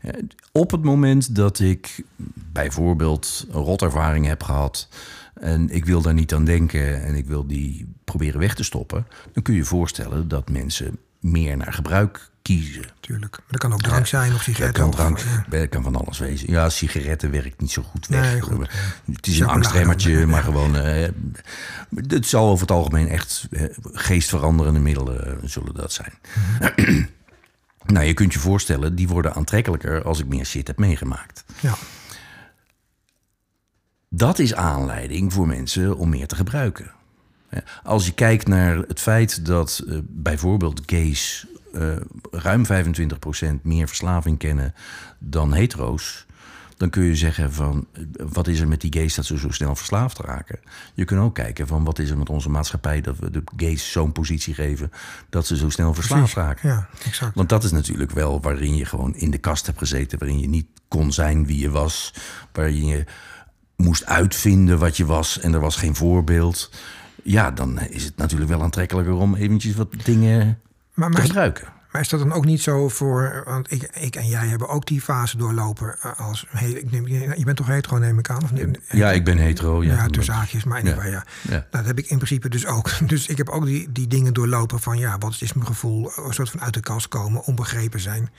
[0.03, 0.12] Ja,
[0.53, 4.88] Op het moment dat ik bijvoorbeeld een rotervaring heb gehad
[5.35, 9.07] en ik wil daar niet aan denken en ik wil die proberen weg te stoppen,
[9.33, 12.85] dan kun je je voorstellen dat mensen meer naar gebruik kiezen.
[13.00, 13.33] Tuurlijk.
[13.37, 14.80] Maar dat kan ook drank zijn of Dat sigaretten.
[14.83, 15.44] kan of- drank, ja.
[15.59, 16.50] dat kan van alles wezen.
[16.50, 18.20] Ja, sigaretten werkt niet zo goed weg.
[18.33, 18.68] Nee, goed,
[19.12, 20.76] Het is een angstremmertje, maar gewoon...
[20.76, 21.09] eh,
[22.06, 26.12] het zal over het algemeen echt eh, geestveranderende middelen eh, zullen dat zijn.
[27.87, 31.44] nou, je kunt je voorstellen, die worden aantrekkelijker als ik meer shit heb meegemaakt.
[31.61, 31.74] Ja.
[34.09, 36.90] dat is aanleiding voor mensen om meer te gebruiken.
[37.82, 41.96] Als je kijkt naar het feit dat uh, bijvoorbeeld gays uh,
[42.30, 42.70] ruim 25%
[43.62, 44.74] meer verslaving kennen
[45.18, 46.26] dan hetero's,
[46.80, 47.86] dan kun je zeggen van
[48.32, 50.58] wat is er met die gays dat ze zo snel verslaafd raken.
[50.94, 53.92] Je kunt ook kijken van wat is er met onze maatschappij dat we de gays
[53.92, 54.92] zo'n positie geven
[55.28, 56.68] dat ze zo snel verslaafd raken.
[56.68, 57.34] Ja, exact.
[57.34, 60.48] Want dat is natuurlijk wel waarin je gewoon in de kast hebt gezeten, waarin je
[60.48, 62.14] niet kon zijn wie je was,
[62.52, 63.04] waarin je
[63.76, 66.70] moest uitvinden wat je was en er was geen voorbeeld.
[67.22, 70.59] Ja, dan is het natuurlijk wel aantrekkelijker om eventjes wat dingen
[70.94, 71.68] maar, te gebruiken.
[71.90, 73.42] Maar is dat dan ook niet zo voor.
[73.44, 75.96] Want ik, ik en jij hebben ook die fase doorlopen.
[76.00, 78.42] Eh, als, hey, ik neem, je bent toch hetero, neem ik aan?
[78.42, 78.78] Of niet?
[78.88, 79.83] Ja, ik ben hetero.
[79.83, 81.04] Ja, ja tussen zaakjes, maar ja.
[81.04, 81.24] ja.
[81.48, 81.66] ja.
[81.70, 82.90] dat heb ik in principe dus ook.
[83.11, 86.12] Dus ik heb ook die, die dingen doorlopen van ja, wat is mijn gevoel?
[86.16, 88.30] Een soort van uit de kast komen, onbegrepen zijn.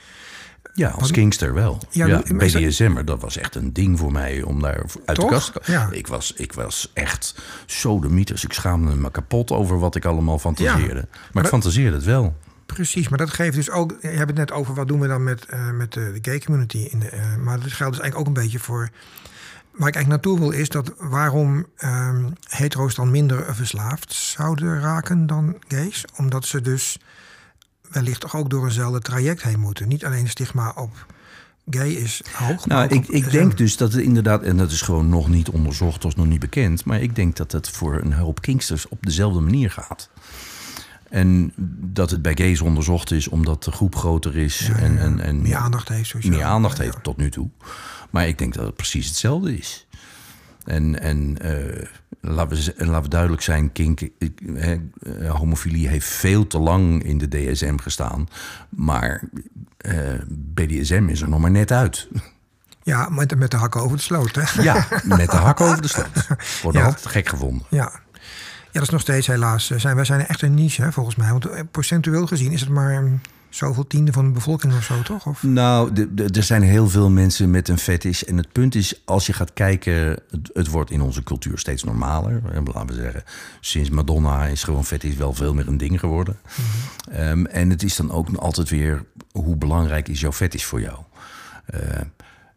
[0.74, 1.78] Ja, als Kingster wel.
[1.90, 3.06] Ja, ja BDSM, dat...
[3.06, 5.98] dat was echt een ding voor mij om daar uit de kast te komen.
[5.98, 7.34] Ik, was, ik was echt
[7.66, 8.44] zo de mythes.
[8.44, 11.08] Ik schaamde me kapot over wat ik allemaal fantaseerde.
[11.10, 12.36] Maar, maar ik fantaseerde het wel.
[12.66, 13.96] Precies, maar dat geeft dus ook.
[14.00, 16.38] Je hebt het net over wat doen we dan met, uh, met de, de, gay
[16.38, 16.78] community.
[16.78, 18.90] In de, uh, maar dat geldt dus eigenlijk ook een beetje voor.
[19.72, 25.26] Waar ik eigenlijk naartoe wil is dat waarom um, hetero's dan minder verslaafd zouden raken
[25.26, 26.04] dan gays.
[26.16, 26.98] Omdat ze dus
[27.92, 29.88] wellicht toch ook door eenzelfde traject heen moeten.
[29.88, 31.06] Niet alleen stigma op
[31.70, 32.66] gay is hoog.
[32.66, 36.04] Nou, ik, ik denk dus dat het inderdaad, en dat is gewoon nog niet onderzocht
[36.04, 39.40] of nog niet bekend, maar ik denk dat het voor een hoop kinksters op dezelfde
[39.40, 40.10] manier gaat.
[41.08, 44.70] En dat het bij gays onderzocht is omdat de groep groter is.
[44.76, 46.24] en, en, en, meer aandacht heeft.
[46.24, 47.48] Meer aandacht heeft tot nu toe.
[48.10, 49.86] Maar ik denk dat het precies hetzelfde is.
[50.64, 51.86] En, en uh,
[52.20, 54.78] laten, we, laten we duidelijk zijn, kink, eh,
[55.28, 58.28] homofilie heeft veel te lang in de DSM gestaan.
[58.68, 59.22] Maar
[59.86, 59.94] uh,
[60.28, 62.08] BDSM is er nog maar net uit.
[62.84, 64.34] Ja, met, met de hakken over de sloot.
[64.34, 64.62] Hè?
[64.62, 66.26] Ja, met de hakken over de sloot.
[66.62, 66.84] Wordt ja.
[66.84, 67.66] altijd gek gevonden.
[67.68, 67.92] Ja,
[68.72, 69.70] ja, dat is nog steeds helaas.
[69.70, 71.30] Eh, zijn, wij zijn echt een niche, hè, volgens mij.
[71.30, 73.20] Want eh, procentueel gezien is het maar mm,
[73.54, 75.26] zoveel tiende van de bevolking of zo, toch?
[75.26, 75.42] Of?
[75.42, 78.22] Nou, er zijn heel veel mensen met een fetish.
[78.22, 79.94] En het punt is, als je gaat kijken...
[80.30, 82.40] Het, het, wordt in onze cultuur steeds normaler.
[82.64, 83.24] Laten we zeggen,
[83.60, 86.38] sinds Madonna is gewoon fetish wel veel meer een ding geworden.
[86.44, 87.16] Mhm.
[87.16, 89.04] Ehm, en het is dan ook altijd weer...
[89.32, 90.98] hoe belangrijk is jouw fetish voor jou?
[91.74, 91.80] Uh,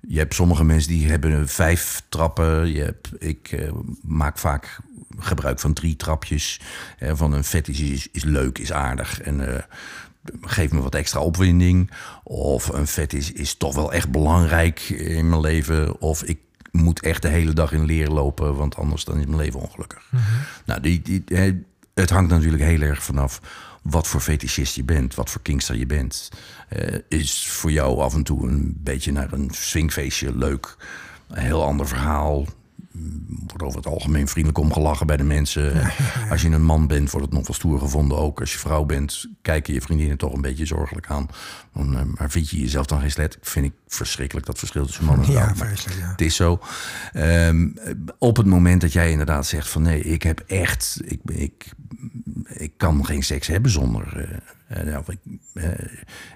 [0.08, 2.72] je hebt sommige mensen die hebben vijf trappen.
[2.72, 3.70] Je hebt, ik
[4.02, 4.80] maak vaak
[5.20, 6.60] gebruik van drie trapjes.
[6.98, 9.22] Hè, van een fetish is, is leuk, is aardig.
[9.22, 9.56] En uh,
[10.42, 11.92] geef me wat extra opwinding.
[12.24, 16.02] Of een fetish is toch wel echt belangrijk in mijn leven.
[16.02, 16.40] Of ik
[16.72, 20.08] moet echt de hele dag in leer lopen, want anders dan is mijn leven ongelukkig.
[20.10, 20.24] Mhm.
[20.66, 21.24] Nou, die, die,
[21.94, 23.42] het hangt natuurlijk heel erg vanaf
[23.82, 26.30] wat voor fetischist je bent, wat voor kingster je bent.
[26.70, 30.76] Uh, is voor jou af en toe een beetje naar een swingfeestje leuk.
[31.28, 32.46] Een heel ander verhaal
[33.48, 35.92] wordt over het algemeen vriendelijk omgelachen bij de mensen.
[36.30, 38.18] Als je een man bent, wordt het nog wel stoer gevonden.
[38.18, 41.30] Ook als je vrouw bent, kijken je vriendinnen toch een beetje zorgelijk aan.
[41.74, 43.38] Eh, maar vind je jezelf dan geen slet?
[43.42, 45.36] Vind ik verschrikkelijk dat verschil tussen man en vrouw.
[45.36, 46.10] Ja, vreselijk, ja.
[46.12, 46.60] Het is zo.
[47.14, 47.74] Um,
[48.20, 51.72] op het moment dat jij inderdaad zegt van nee, ik heb echt, ik, ik,
[52.46, 54.30] ik kan geen seks hebben zonder.
[54.70, 55.20] Uh, uh, ik,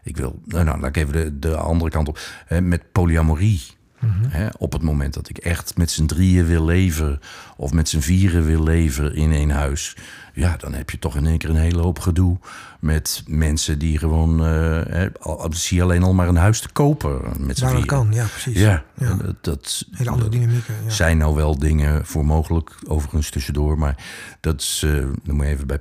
[0.04, 2.20] ik, wil, nou, nou, laat ik even de, de andere kant op.
[2.62, 4.50] met polyamorie Mhm.
[4.58, 7.20] op het moment dat ik echt met z'n drieën wil leven
[7.58, 9.96] of met z'n vieren wil leven in één huis,
[10.40, 12.38] ja, dan heb je toch in één keer een hele hoop gedoe
[12.80, 15.06] met mensen die gewoon, uh,
[15.50, 17.86] zie je alleen al maar een huis te kopen met z'n vieren.
[17.86, 18.60] kan, ja, precies.
[18.60, 20.76] Ja, dat, dat hele andere dynamieken.
[20.86, 20.90] Ja.
[20.90, 24.04] Zijn nou wel dingen voor mogelijk, overigens tussendoor, maar
[24.40, 25.80] dat is, uh, dan moet je even bij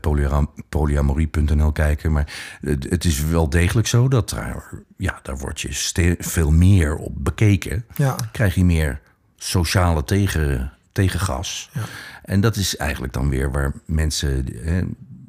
[0.68, 4.64] polyamorie.nl kijken, maar het, het, is wel degelijk zo dat daar,
[4.97, 7.85] ja, daar word je veel meer op bekeken.
[7.94, 8.16] Ja.
[8.33, 9.01] Krijg je meer
[9.37, 11.71] sociale tegen, tegengas.
[11.73, 11.83] Ja.
[12.29, 14.83] En dat is eigenlijk dan weer waar mensen, hè,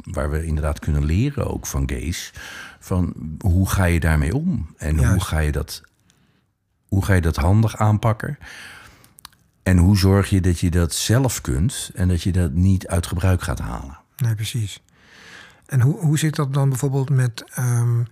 [0.03, 2.33] waar we inderdaad kunnen leren ook van gays.
[2.79, 4.73] Van hoe ga je daarmee om?
[4.77, 5.83] En hoe ga je, dat,
[6.87, 8.37] hoe ga je dat handig aanpakken?
[9.63, 13.07] En hoe zorg je dat je dat zelf kunt en dat je dat niet uit
[13.07, 13.97] gebruik gaat halen?
[14.17, 14.83] Nee, precies.
[15.65, 17.43] En hoe, hoe zit dat dan bijvoorbeeld met.
[17.59, 18.07] Um,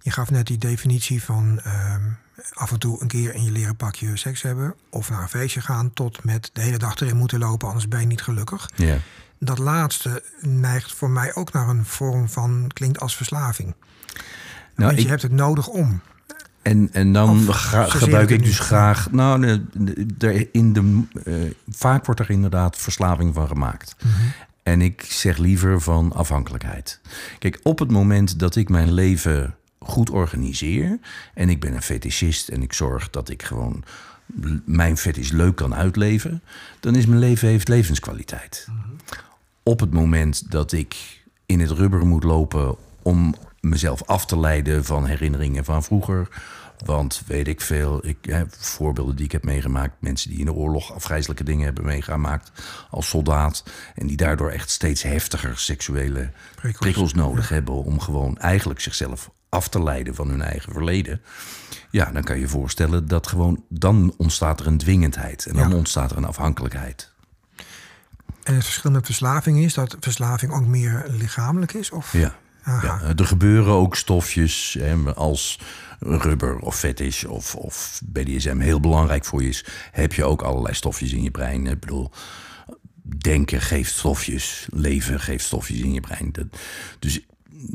[0.00, 2.16] je gaf net die definitie van um,
[2.52, 4.74] af en toe een keer in je leren pakje seks hebben.
[4.90, 8.00] Of naar een feestje gaan tot met de hele dag erin moeten lopen, anders ben
[8.00, 8.70] je niet gelukkig.
[8.74, 8.96] Ja.
[9.38, 13.74] Dat laatste neigt voor mij ook naar een vorm van, klinkt als verslaving.
[14.74, 16.00] Nou, Want je hebt het nodig om.
[16.62, 19.10] En, en dan gebruik ik dus graag.
[19.10, 19.46] Nou,
[20.52, 23.96] in de, uh, vaak wordt er inderdaad verslaving van gemaakt.
[24.02, 24.12] Mhm.
[24.62, 27.00] En ik zeg liever van afhankelijkheid.
[27.38, 30.98] Kijk, op het moment dat ik mijn leven goed organiseer.
[31.34, 33.84] En ik ben een fetischist en ik zorg dat ik gewoon
[34.64, 36.42] mijn vet is leuk kan uitleven,
[36.80, 38.68] dan is mijn leven heeft levenskwaliteit.
[39.62, 44.84] Op het moment dat ik in het rubber moet lopen om mezelf af te leiden
[44.84, 46.28] van herinneringen van vroeger.
[46.84, 50.52] Want weet ik veel, ik, hè, voorbeelden die ik heb meegemaakt, mensen die in de
[50.52, 52.52] oorlog afgrijzelijke dingen hebben meegemaakt
[52.90, 53.64] als soldaat.
[53.94, 56.78] En die daardoor echt steeds heftiger seksuele Prikkels.
[56.78, 61.20] prikkels, nodig hebben om gewoon eigenlijk zichzelf af te leiden van hun eigen verleden.
[61.90, 65.74] Ja, dan kan je voorstellen dat gewoon dan ontstaat er een dwingendheid en dan Ja.
[65.76, 67.12] ontstaat er een afhankelijkheid.
[68.42, 71.90] En het verschil met verslaving is dat verslaving ook meer lichamelijk is?
[71.90, 72.12] Of?
[72.12, 72.34] Ja.
[72.64, 75.60] Ja, er gebeuren ook stofjes hè, als
[75.98, 79.64] rubber of fetish of, of BDSM heel belangrijk voor je is.
[79.92, 81.66] Heb je ook allerlei stofjes in je brein.
[81.66, 82.10] Ik bedoel,
[83.18, 86.32] denken geeft stofjes, leven geeft stofjes in je brein.
[86.32, 86.46] Dat,
[86.98, 87.20] dus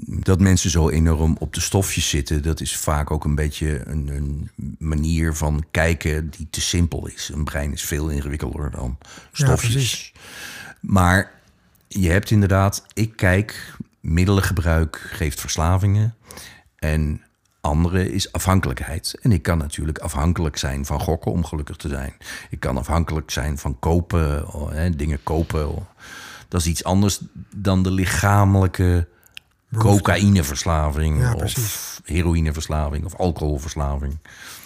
[0.06, 4.08] dat mensen zo enorm op de stofjes zitten, dat is vaak ook een beetje een,
[4.08, 7.30] een manier van kijken die te simpel is.
[7.34, 8.98] Een brein is veel ingewikkelder dan
[9.32, 10.14] stofjes.
[10.82, 11.32] Maar
[11.88, 16.16] je hebt inderdaad, ik kijk, middelengebruik geeft verslavingen.
[16.76, 17.22] En
[17.62, 19.18] andere is afhankelijkheid.
[19.22, 22.14] En ik kan natuurlijk afhankelijk zijn van gokken om gelukkig te zijn.
[22.50, 25.88] Ik kan afhankelijk zijn van kopen, oh, hè, dingen kopen.
[26.48, 27.20] Dat is iets anders
[27.56, 29.08] dan de lichamelijke
[29.78, 34.18] cocaïneverslaving Ja, of heroïneverslaving of alcoholverslaving.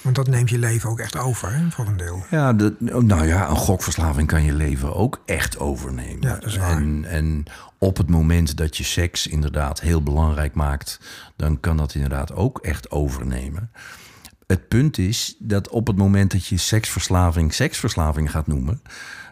[0.01, 2.25] Want dat neemt je leven ook echt over, hè, voor een deel.
[2.29, 6.21] Ja, de, nou ja, een gokverslaving kan je leven ook echt overnemen.
[6.21, 6.71] Ja, dat is waar.
[6.71, 7.43] En, en
[7.77, 10.99] op het moment dat je seks inderdaad heel belangrijk maakt,
[11.35, 13.71] dan kan dat inderdaad ook echt overnemen.
[14.47, 18.81] Het punt is dat op het moment dat je seksverslaving seksverslaving gaat noemen,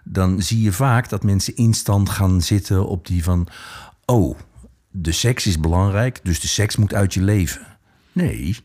[0.03, 3.47] dan zie je vaak dat mensen instant gaan zitten op die van,
[4.05, 4.37] oh,
[4.91, 7.67] de seks is belangrijk, dus de seks moet uit je leven.
[8.11, 8.57] Nee,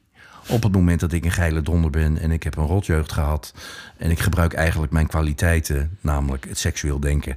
[0.49, 3.55] op het moment dat ik een geile donder ben en ik heb een rotjeugd gehad
[3.97, 7.37] en ik gebruik eigenlijk mijn kwaliteiten, namelijk het seksueel denken,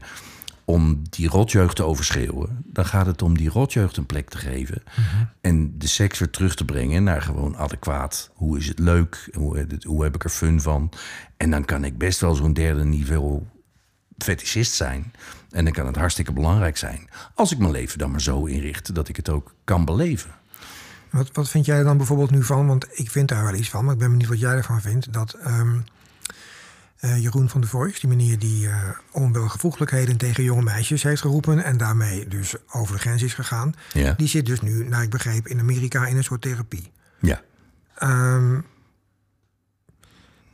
[0.66, 4.84] om die rotjeugd te overschreeuwen, dan gaat het om die rotjeugd een plek te geven
[5.42, 8.30] en de seks weer terug te brengen naar gewoon adequaat.
[8.34, 9.30] Hoe is het leuk?
[9.34, 10.92] Hoe, hoe heb ik er fun van?
[11.38, 13.42] En dan kan ik best wel zo'n derde niveau
[14.18, 15.12] fetischist zijn.
[15.50, 17.10] En dan kan het hartstikke belangrijk zijn.
[17.34, 20.32] Als ik mijn leven dan maar zo inricht dat ik het ook kan beleven.
[21.10, 22.68] Wat, wat vind jij er dan bijvoorbeeld nu van?
[22.68, 25.14] Want ik vind daar wel iets van, maar ik ben benieuwd wat jij ervan vindt.
[25.14, 25.80] Dat ehm,
[27.00, 31.64] eh, Jeroen van der Voice, die meneer die eh onwelgevoeglijkheden tegen jonge meisjes heeft geroepen...
[31.64, 33.74] en daarmee dus over de grens is gegaan...
[33.94, 34.14] Ja.
[34.18, 36.92] die zit dus nu, naar ik begreep, in Amerika in een soort therapie.
[37.20, 37.42] Ja.
[37.96, 38.60] Ehm,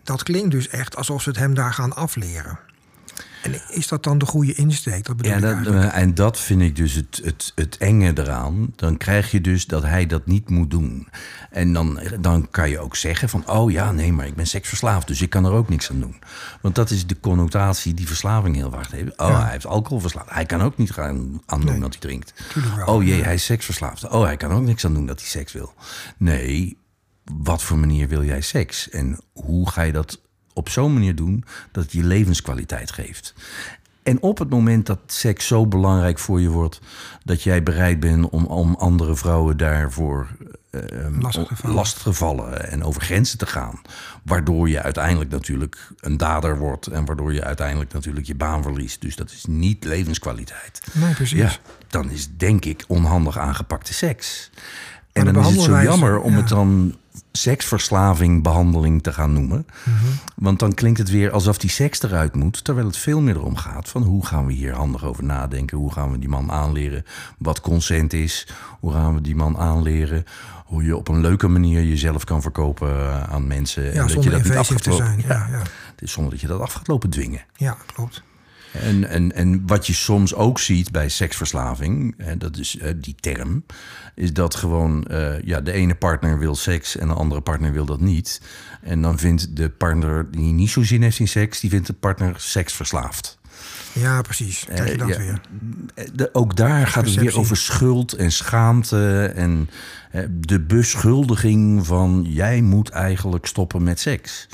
[0.04, 2.60] dat klinkt dus echt alsof ze het hem daar gaan afleren.
[3.46, 5.06] En is dat dan de goede insteek?
[5.06, 8.74] Dat bedoel Ja, dat, eh, en dat vind ik dus het, het, het enge eraan.
[8.76, 11.08] Dan krijg je dus dat hij dat niet moet doen.
[11.52, 13.50] En dan, dan kan je ook zeggen van...
[13.50, 16.16] oh ja, nee, maar ik ben seksverslaafd, dus ik kan er ook niks aan doen.
[16.62, 19.18] Want dat is de connotatie die verslaving heel vaak heeft.
[19.20, 20.30] Oh, hij heeft alcoholverslaafd.
[20.30, 21.80] Hij kan ook niet gaan aan doen Nee.
[21.80, 22.34] dat hij drinkt.
[22.86, 24.08] Oh jee, hij is seksverslaafd.
[24.08, 25.74] Oh, hij kan ook niks aan doen dat hij seks wil.
[26.18, 26.78] Nee,
[27.42, 28.90] wat voor manier wil jij seks?
[28.90, 30.22] En hoe ga je dat
[30.56, 33.34] op zo'n manier doen dat het je levenskwaliteit geeft?
[34.06, 36.80] En op het moment dat seks zo belangrijk voor je wordt
[37.24, 40.28] dat jij bereid bent om, om andere vrouwen daarvoor
[40.70, 40.82] eh,
[41.20, 41.76] Lastig te vallen.
[41.76, 43.82] lastig te vallen en over grenzen te gaan,
[44.24, 49.02] waardoor je uiteindelijk natuurlijk een dader wordt en waardoor je uiteindelijk natuurlijk je baan verliest.
[49.02, 50.82] Dus dat is niet levenskwaliteit.
[50.94, 51.40] Nee, precies.
[51.40, 51.52] Ja,
[51.88, 54.50] dan is denk ik onhandig aangepakte seks.
[54.54, 56.38] Maar En dan is het zo jammer om ja.
[56.38, 56.96] het dan
[57.36, 59.66] seksverslaving behandeling te gaan noemen.
[59.84, 60.06] Mhm.
[60.36, 62.64] Want dan klinkt het weer alsof die seks eruit moet.
[62.64, 65.78] Terwijl het veel meer erom gaat van hoe gaan we hier handig over nadenken.
[65.78, 67.06] Hoe gaan we die man aanleren
[67.38, 68.48] wat consent is.
[68.80, 70.26] Hoe gaan we die man aanleren
[70.66, 73.84] hoe je op een leuke manier jezelf kan verkopen eh, aan mensen.
[73.84, 75.20] Ja, en dat je dat niet af te zijn.
[75.20, 75.58] ja, Ja, ja.
[75.92, 77.46] Het is zonder dat je dat af gaat lopen dwingen.
[77.56, 78.24] ja, klopt.
[78.82, 83.16] En, en, en wat je soms ook ziet bij seksverslaving, hè, dat is eh, die
[83.20, 83.66] term,
[84.16, 87.86] is dat gewoon eh, ja, de ene partner wil seks en de andere partner wil
[87.86, 88.42] dat niet.
[88.82, 91.94] En dan vindt de partner die niet zo zin heeft in seks, die vindt de
[91.94, 93.38] partner seksverslaafd.
[93.94, 94.66] Ja, precies.
[94.66, 95.18] Krijg je Eh, dat ja.
[95.18, 95.42] weer.
[95.96, 99.70] Eh, de- ook daar gaat het weer over schuld en schaamte en
[100.12, 104.48] eh, de beschuldiging van jij moet eigenlijk stoppen met seks.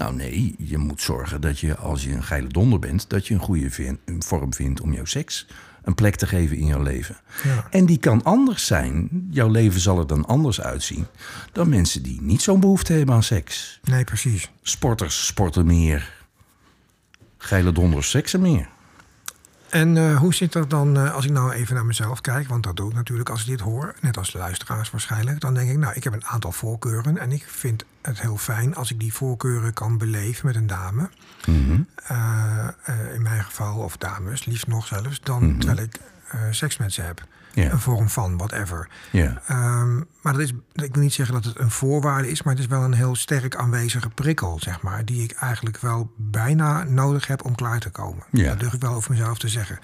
[0.00, 3.34] Nou nee, je moet zorgen dat je als je een geile donder bent, dat je
[3.34, 5.46] een goede een vorm vindt om jouw seks
[5.82, 7.16] een plek te geven in jouw leven.
[7.44, 7.66] Ja.
[7.70, 9.08] En die kan anders zijn.
[9.30, 11.06] Jouw leven zal er dan anders uitzien
[11.52, 13.80] dan mensen die niet zo'n behoefte hebben aan seks.
[13.82, 14.50] Nee, precies.
[14.62, 16.12] Sporters sporten meer.
[17.38, 18.68] Geile donders seksen meer.
[19.70, 22.48] En eh, hoe zit dat dan eh, als ik nou even naar mezelf kijk?
[22.48, 25.40] Want dat doe ik natuurlijk als ik dit hoor, net als de luisteraars waarschijnlijk.
[25.40, 27.18] Dan denk ik, nou, ik heb een aantal voorkeuren.
[27.18, 31.08] En ik vind het heel fijn als ik die voorkeuren kan beleven met een dame.
[31.46, 31.80] Mhm.
[32.06, 32.68] Eh,
[33.14, 35.58] in mijn geval, of dames, liefst nog zelfs, dan Mhm.
[35.58, 36.00] terwijl ik
[36.50, 37.24] seks met ze heb.
[37.54, 37.70] Ja.
[37.70, 38.88] Een vorm van, whatever.
[39.10, 39.42] Ja.
[39.46, 42.62] Ehm, maar dat is, ik wil niet zeggen dat het een voorwaarde is, maar het
[42.62, 47.26] is wel een heel sterk aanwezige prikkel, zeg maar, die ik eigenlijk wel bijna nodig
[47.26, 48.24] heb om klaar te komen.
[48.30, 48.48] Ja.
[48.48, 49.78] Dat durf ik wel over mezelf te zeggen.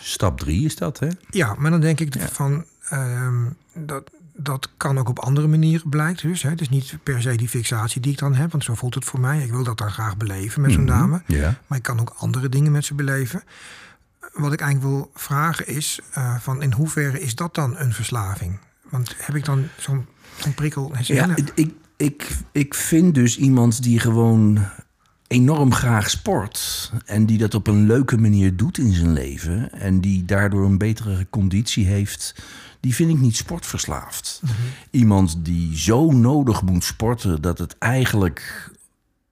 [0.00, 1.08] Stap drie is dat, hè?
[1.30, 4.10] Ja, maar dan denk ik van ehm, dat.
[4.40, 6.22] Dat kan ook op andere manieren blijkt.
[6.22, 6.50] Dus hè.
[6.50, 9.04] het is niet per se die fixatie die ik dan heb, want zo voelt het
[9.04, 9.42] voor mij.
[9.42, 10.98] Ik wil dat dan graag beleven met zo'n Mhm.
[10.98, 11.22] dame.
[11.26, 11.54] Ja.
[11.66, 13.42] Maar ik kan ook andere dingen met ze beleven.
[14.38, 18.58] Wat ik eigenlijk wil vragen is: eh, van in hoeverre is dat dan een verslaving?
[18.90, 20.06] Want heb ik dan zo'n
[20.54, 20.92] prikkel?
[21.02, 24.58] Ja, ik- ik, ik, ik vind dus iemand die gewoon
[25.26, 26.92] enorm graag sport.
[27.04, 29.72] En die dat op een leuke manier doet in zijn leven.
[29.72, 32.34] En die daardoor een betere conditie heeft.
[32.80, 34.42] Die vind ik niet sportverslaafd.
[34.90, 38.70] Iemand die zo nodig moet sporten dat het eigenlijk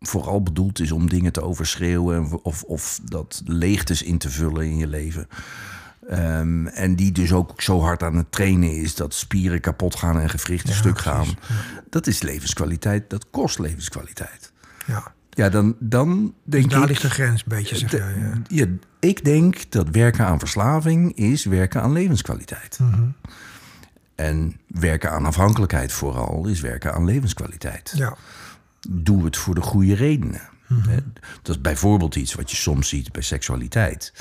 [0.01, 2.43] vooral bedoeld is om dingen te overschreeuwen.
[2.45, 5.29] Of, of dat leegtes in te vullen in je leven.
[6.09, 10.21] Ehm, en die dus ook zo hard aan het trainen is dat spieren kapot gaan
[10.21, 11.11] en gewrichten Ja, stuk precies.
[11.13, 11.37] gaan.
[11.91, 14.53] Dat is levenskwaliteit, dat kost levenskwaliteit.
[14.87, 16.89] Ja, Ja, dan, dan denk daar ik.
[16.89, 18.15] ligt de grens een beetje, zeg jij.
[18.19, 18.33] Ja.
[18.49, 18.67] ja,
[19.01, 22.79] ik denk dat werken aan verslaving is werken aan levenskwaliteit.
[22.83, 23.03] Mhm.
[24.15, 27.93] En werken aan afhankelijkheid vooral is werken aan levenskwaliteit.
[27.97, 28.17] ja,
[28.89, 30.49] Doe het voor de goede redenen.
[30.67, 31.01] Mhm.
[31.43, 34.13] Dat is bijvoorbeeld iets wat je soms ziet bij seksualiteit.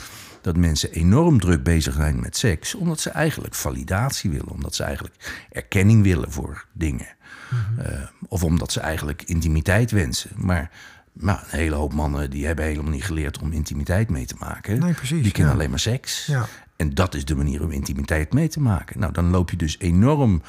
[0.41, 4.83] Dat mensen enorm druk bezig zijn met seks, omdat ze eigenlijk validatie willen, omdat ze
[4.83, 7.07] eigenlijk erkenning willen voor dingen.
[7.49, 7.79] Mhm.
[7.79, 10.31] Eh, of omdat ze eigenlijk intimiteit wensen.
[10.35, 10.71] Maar
[11.13, 14.79] nou, een hele hoop mannen die hebben helemaal niet geleerd om intimiteit mee te maken.
[14.79, 15.59] Nee, precies, Die kennen ja.
[15.59, 16.25] alleen maar seks.
[16.25, 16.47] Ja.
[16.75, 18.99] En dat is de manier om intimiteit mee te maken.
[18.99, 20.41] Nou, dan loop je dus enorm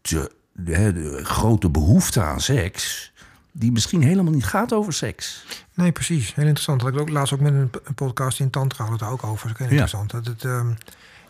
[0.00, 3.12] te, de, de grote behoefte aan seks,
[3.52, 5.44] die misschien helemaal niet gaat over seks.
[5.74, 6.34] Nee, precies.
[6.34, 6.80] Heel interessant.
[6.80, 9.26] Dat had ik ook laatst ook met een, podcast in Tantra hadden we het daar
[9.26, 9.48] ook over.
[9.48, 9.70] Dat is Ja.
[9.70, 10.10] interessant.
[10.10, 10.72] Dat het ehm,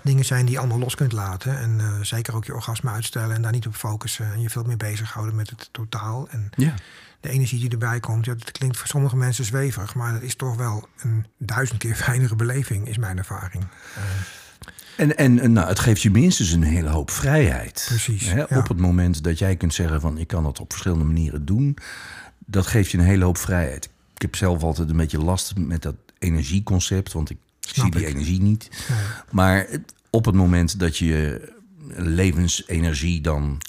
[0.02, 1.58] dingen zijn die je allemaal los kunt laten.
[1.58, 4.32] En eh, zeker ook je orgasme uitstellen en daar niet op focussen.
[4.32, 6.28] En je veel meer bezighouden met het totaal.
[6.30, 6.74] En Ja.
[7.20, 8.24] de energie die erbij komt.
[8.24, 9.94] Ja, dat klinkt voor sommige mensen zweverig.
[9.94, 13.62] Maar dat is toch wel een duizend keer fijnere beleving, is mijn ervaring.
[13.94, 14.02] En,
[14.96, 17.85] en en, nou, het geeft je minstens een hele hoop vrijheid.
[17.88, 18.59] Precies, Hè, ja.
[18.59, 21.76] Op het moment dat jij kunt zeggen van ik kan dat op verschillende manieren doen,
[22.46, 23.85] dat geeft je een hele hoop vrijheid.
[24.14, 28.07] Ik heb zelf altijd een beetje last met dat energieconcept, want ik Snap zie die
[28.07, 28.68] energie niet.
[28.88, 29.24] Ja.
[29.30, 29.66] Maar
[30.11, 31.52] op het moment dat je
[31.96, 33.61] levensenergie dan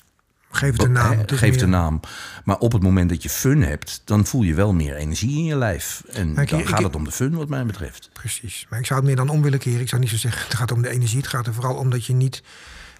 [0.55, 1.17] Geef het een naam.
[1.17, 1.99] Het een naam.
[2.43, 5.45] Maar op het moment dat je fun hebt, dan voel je wel meer energie in
[5.45, 6.03] je lijf.
[6.11, 8.09] En ik- dan ik- gaat het om de fun, wat mij betreft.
[8.13, 8.65] Precies.
[8.69, 9.81] Maar ik zou het meer dan om willen keren.
[9.81, 11.17] Ik zou niet zo zeggen, het gaat om de energie.
[11.17, 12.43] Het gaat er vooral om dat je niet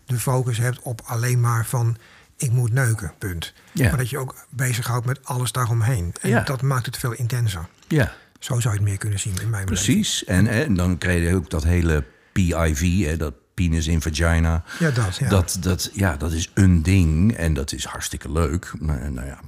[0.06, 1.98] de focus hebt op alleen maar van...
[2.38, 3.54] ik moet neuken, punt.
[3.72, 3.88] Ja.
[3.90, 6.14] Maar dat je ook bezighoudt met alles daaromheen.
[6.22, 6.42] En Ja.
[6.44, 7.68] dat maakt het veel intenser.
[7.88, 10.24] Ja, Zo zou je het meer kunnen zien in mijn precies.
[10.26, 14.64] En, hè, dan krijg je ook dat hele PIV, hè, dat penis in vagina.
[14.80, 15.16] Ja, dat.
[15.16, 15.30] Ja.
[15.30, 18.74] Dat, dat, ja, dat is een ding en dat is hartstikke leuk.
[18.80, 19.40] Maar, nou ja,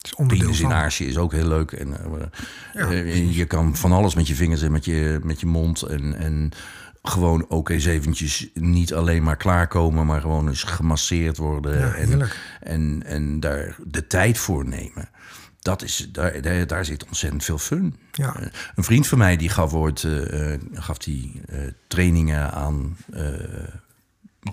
[0.00, 1.72] is onderdeel penis in aarsje is ook heel leuk.
[1.72, 2.26] En, eh,
[2.72, 5.82] Ja, eh, je kan van alles met je vingers en met je, met je mond.
[5.82, 6.52] En, en
[7.02, 11.78] gewoon ook eens eventjes niet alleen maar klaarkomen, maar gewoon eens gemasseerd worden.
[11.78, 12.28] Ja, en,
[12.60, 15.08] en, en daar de tijd voor nemen.
[15.60, 17.96] Dat is, daar, daar, zit ontzettend veel fun.
[18.12, 18.36] Ja.
[18.36, 21.40] Eh, een vriend van mij die gaf ooit eh, eh, gaf die,
[21.88, 22.96] trainingen aan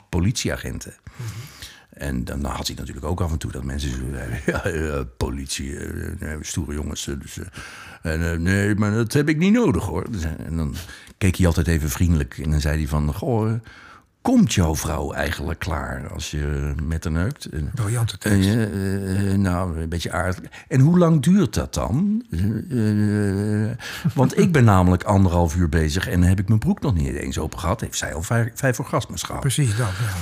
[0.09, 0.93] politieagenten.
[1.89, 4.41] En dan had hij natuurlijk ook af en toe dat mensen zo zeiden...
[4.85, 5.77] Ja, politie,
[6.41, 7.03] stoere jongens.
[7.03, 7.39] Dus,
[8.01, 10.11] en, nee, maar dat heb ik niet nodig, hoor.
[10.11, 10.75] Dus, En dan
[11.17, 12.37] keek hij altijd even vriendelijk.
[12.37, 13.13] En dan zei hij van...
[13.13, 13.59] Goh,
[14.33, 17.49] komt jouw vrouw eigenlijk klaar als je met haar neukt?
[17.75, 18.49] Briljante eh, tekst.
[18.49, 20.39] eh, eh, nou, een beetje aardig.
[20.67, 22.25] En hoe lang duurt dat dan?
[22.31, 23.77] Eh, eh,
[24.13, 26.07] want ik ben namelijk anderhalf uur bezig...
[26.07, 27.81] en heb ik mijn broek nog niet eens open gehad.
[27.81, 29.41] Heeft zij al vijf, vijf orgasmes gehad.
[29.41, 30.13] Precies dat, ja.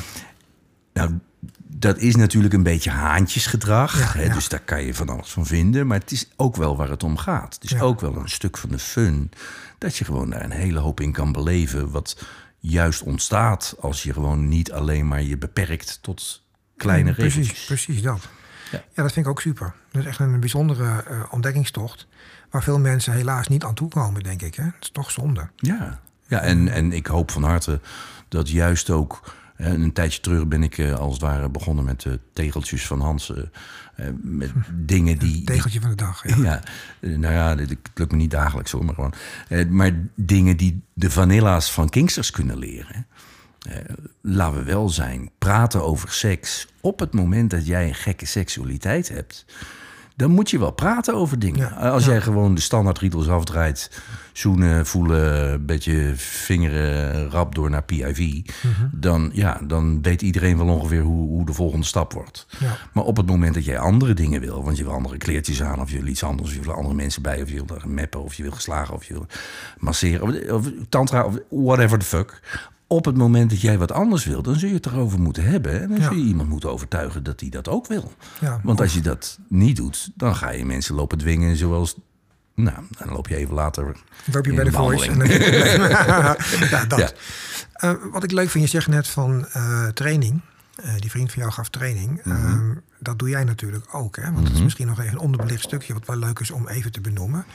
[0.94, 1.20] Nou,
[1.68, 4.00] dat is natuurlijk een beetje haantjesgedrag.
[4.00, 4.34] Ja, hè, ja.
[4.34, 5.88] Dus daar kan je van alles van vinden.
[5.88, 7.54] Maar het is ook wel waar het om gaat.
[7.54, 7.79] Het is Ja.
[7.82, 9.32] ook wel een stuk van de fun.
[9.77, 11.92] Dat je gewoon daar een hele hoop in kan beleven.
[11.92, 12.25] Wat
[12.70, 16.44] juist ontstaat als je gewoon niet alleen maar je beperkt tot
[16.78, 17.66] kleine Mm, precies, regeltjes.
[17.66, 18.28] precies dat.
[18.72, 18.84] Ja.
[18.94, 19.04] Ja.
[19.04, 19.74] dat vind ik ook super.
[19.92, 22.08] Dat is echt een bijzondere eh, ontdekkingstocht.
[22.50, 24.56] Waar veel mensen helaas niet aan toekomen, denk ik.
[24.56, 24.63] Hè?
[24.63, 25.50] Het is toch zonde.
[25.56, 27.80] Ja, ja en, en ik hoop van harte
[28.30, 32.20] dat juist ook En een tijdje terug ben ik als het ware begonnen met de
[32.34, 33.34] tegeltjes van Hans.
[34.21, 35.43] Met dingen die.
[35.43, 36.27] Tegeltje van de dag.
[36.27, 36.62] Ja, ja
[37.17, 39.13] nou ja, het lukt me niet dagelijks hoor, maar gewoon.
[39.69, 43.08] maar dingen die de vanilla's van Kingsters kunnen leren.
[44.21, 49.10] laten we wel zijn, praten over seks op het moment dat jij een gekke seksualiteit
[49.10, 49.46] hebt
[50.16, 51.76] dan moet je wel praten over dingen.
[51.76, 54.02] Als jij gewoon de standaard rituals afdraait,
[54.34, 58.88] zoenen, voelen, een beetje vingeren rap door naar PIV, mhm.
[58.92, 62.48] dan, ja, dan weet iedereen wel ongeveer hoe, hoe de volgende stap wordt.
[62.60, 62.78] Ja.
[62.94, 65.82] Maar op het moment dat jij andere dingen wil, want je wil andere kleertjes aan,
[65.82, 68.24] of je wil iets anders, of je wil andere mensen bij, of je wil mappen,
[68.24, 69.28] of je wil geslagen, of je wil
[69.78, 72.42] masseren, of, of tantra, of whatever the fuck
[72.88, 75.81] op het moment dat jij wat anders wil, dan zul je het erover moeten hebben.
[75.81, 78.13] En dan zul je iemand moeten overtuigen dat hij dat ook wil.
[78.40, 81.96] Ja, Want als je dat niet doet, dan ga je mensen lopen dwingen zoals...
[82.56, 83.96] Nou, dan loop je even later
[84.31, 85.12] loop je bij de voice.
[85.12, 85.27] En dan
[86.69, 87.15] ja, dat.
[87.83, 90.42] Uh, wat ik leuk vind, je zegt net van uh, training.
[90.86, 92.21] Uh, die vriend van jou gaf training.
[92.23, 94.15] Mm dat doe jij natuurlijk ook.
[94.15, 94.23] Hè?
[94.23, 94.63] Want mm dat is mhm.
[94.63, 95.94] misschien nog even een onderbelicht stukje...
[95.94, 97.46] wat wel leuk is om even te benoemen.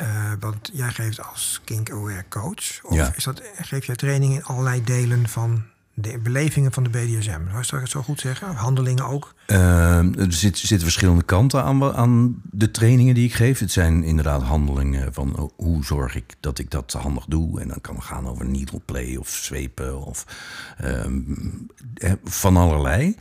[0.00, 2.80] Uh, want jij geeft als Kink Aware coach.
[2.82, 3.12] Of ja.
[3.16, 5.62] is dat, geef jij training in allerlei delen van
[5.94, 7.40] de belevingen van de BDSM?
[7.50, 8.54] Zou ik het zo goed zeggen?
[8.54, 9.34] Handelingen ook?
[9.46, 13.58] Uh, er zitten verschillende kanten aan, aan, de trainingen die ik geef.
[13.58, 17.60] Het zijn inderdaad handelingen van hoe zorg ik dat ik dat handig doe.
[17.60, 20.24] En dan kan het gaan over needle play of zwepen of
[20.84, 21.66] um,
[22.24, 23.16] van allerlei.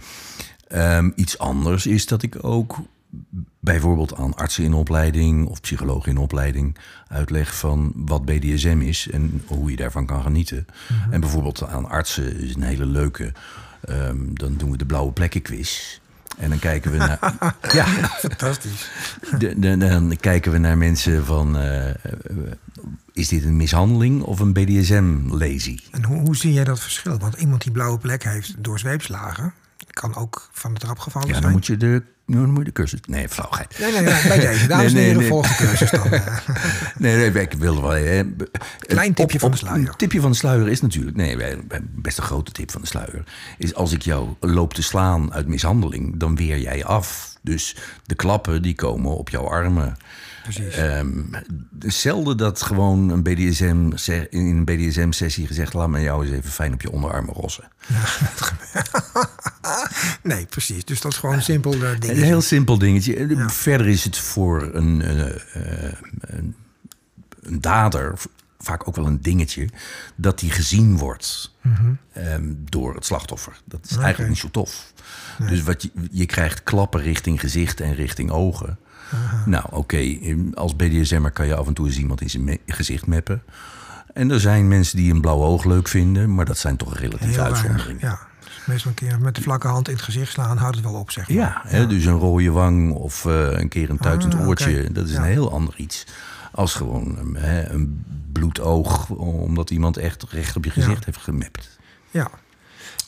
[0.72, 2.78] Um, iets anders is dat ik ook
[3.68, 9.44] bijvoorbeeld aan artsen in opleiding of psychologen in opleiding uitleg van wat BDSM is en
[9.48, 10.66] hoe je daarvan kan genieten.
[10.88, 11.14] Mhm.
[11.14, 13.32] En bijvoorbeeld aan artsen is een hele leuke.
[13.82, 16.00] Ehm, dan doen we de blauwe plekken quiz.
[16.38, 17.20] En dan kijken we naar.
[17.74, 18.90] ja, fantastisch.
[19.38, 21.62] De, dan kijken we naar mensen van.
[21.62, 21.90] Uh,
[23.14, 25.80] is dit een mishandeling of een BDSM-lazy?
[25.92, 27.18] En hoe, hoe zie jij dat verschil?
[27.18, 29.54] Want iemand die blauwe plek heeft door zweepslagen,
[29.90, 31.46] kan ook van de trap gevallen ja, zijn.
[31.46, 33.00] Dan moet je de nu moet je de cursus.
[33.06, 33.80] Nee, flauwheid.
[33.80, 34.68] Nee, nee, nee, bij deze.
[34.68, 35.42] Dames nee, nee, nee.
[35.42, 36.10] de cursus dan.
[36.98, 37.90] nee, nee, ik wilde wel.
[37.90, 38.24] Hè.
[38.80, 39.88] Klein tipje van de sluier.
[39.88, 41.18] Een tipje van de sluier is natuurlijk.
[41.18, 41.38] Nee,
[41.82, 43.24] best een grote tip van de sluier.
[43.58, 47.36] Is als ik jou loop te slaan uit mishandeling, dan weer jij af.
[47.42, 47.76] Dus
[48.06, 49.98] de klappen die komen op jouw armen.
[50.54, 50.78] Precies.
[50.78, 51.30] Um,
[51.80, 53.92] zelden dat gewoon een BDSM,
[54.30, 55.74] in een BDSM-sessie gezegd...
[55.74, 57.70] laat me jou eens even fijn op je onderarmen rossen.
[60.24, 60.86] nee, precies.
[60.86, 62.12] Dus dat is gewoon een simpel uh, dingetje.
[62.12, 63.46] Een heel simpel dingetje.
[63.48, 65.36] Verder is het voor een, uh,
[66.22, 66.56] een,
[67.40, 68.14] een, dader
[68.60, 69.70] vaak ook wel een dingetje...
[70.16, 71.94] dat die gezien wordt mhm.
[72.14, 73.62] Ehm, door het slachtoffer.
[73.66, 74.94] Dat is eigenlijk niet zo tof.
[75.50, 78.80] Dus wat je, je krijgt klappen richting gezicht en richting ogen...
[79.46, 80.18] Nou, oké,
[80.54, 83.44] als BDSM'er kan je af en toe eens iemand in zijn gezicht meppen.
[84.14, 87.38] En er zijn mensen die een blauw oog leuk vinden, maar dat zijn toch relatief
[87.38, 88.02] uitzonderingen.
[88.02, 88.20] Ja.
[88.66, 91.12] Meestal een keer met de vlakke hand in het gezicht slaan, houdt het wel op,
[91.12, 91.38] zeg maar.
[91.38, 95.08] Ja, hè, dus een rode wang of uh, een keer een tuitend ah, oortje, dat
[95.08, 96.06] is een heel ander iets.
[96.52, 101.78] Als gewoon hè, een bloedoog, omdat iemand echt recht op je gezicht heeft gemapt.
[102.12, 102.30] Ja.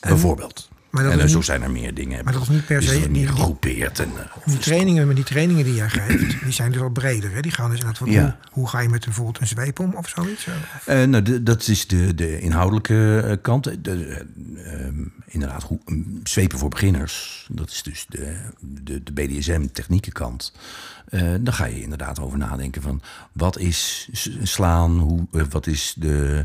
[0.00, 0.69] Bijvoorbeeld.
[0.90, 2.24] Maar en zo zijn er meer dingen.
[2.24, 3.98] Maar dat is niet per se niet gegroepeerd.
[3.98, 7.32] En, uh, die trainingen, maar die trainingen die jij geeft, die zijn dus al breder.
[7.34, 7.40] Hè?
[7.40, 10.08] Die gaan dus inderdaad van hoe, hoe, ga je met bijvoorbeeld een zweep om of
[10.08, 10.46] zoiets?
[10.88, 13.84] Uh, nou, dat is de, de inhoudelijke eh, kant.
[13.84, 14.24] De,
[14.54, 14.86] uh,
[15.26, 15.78] inderdaad, hoe,
[16.22, 17.46] zwepen voor beginners.
[17.50, 20.52] Dat is dus de, de, de BDSM-techniekenkant.
[21.10, 23.02] Uh, dan ga je inderdaad over nadenken van
[23.32, 24.08] wat is
[24.42, 26.44] slaan, hoe, wat is de,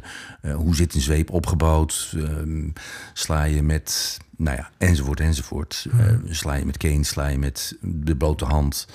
[0.56, 2.14] hoe zit een zweep opgebouwd?
[2.16, 2.70] Ehm,
[3.14, 5.86] sla je met nou ja, enzovoort, enzovoort.
[5.92, 6.22] Mm.
[6.30, 8.88] Sla je met cane, sla je met de blote hand.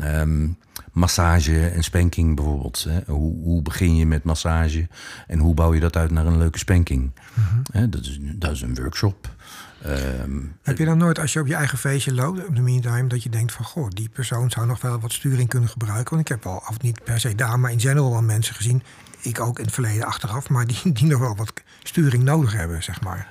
[0.00, 0.56] Um,
[0.92, 2.86] massage en spanking bijvoorbeeld.
[2.88, 3.00] Hè?
[3.06, 4.88] Hoe, hoe, begin je met massage
[5.26, 7.10] en hoe bouw je dat uit naar een leuke spanking?
[7.34, 9.28] Mm dat, is, dat is een workshop.
[9.86, 13.08] Um, Heb je dan nooit, als je op je eigen feestje loopt, op de meantime,
[13.08, 16.16] dat je denkt van, goh, die persoon zou nog wel wat sturing kunnen gebruiken?
[16.16, 18.82] Want ik heb al, af niet per se daar, maar in general wel mensen gezien,
[19.20, 22.82] ik ook in het verleden achteraf, maar die, die nog wel wat sturing nodig hebben,
[22.82, 23.28] zeg maar.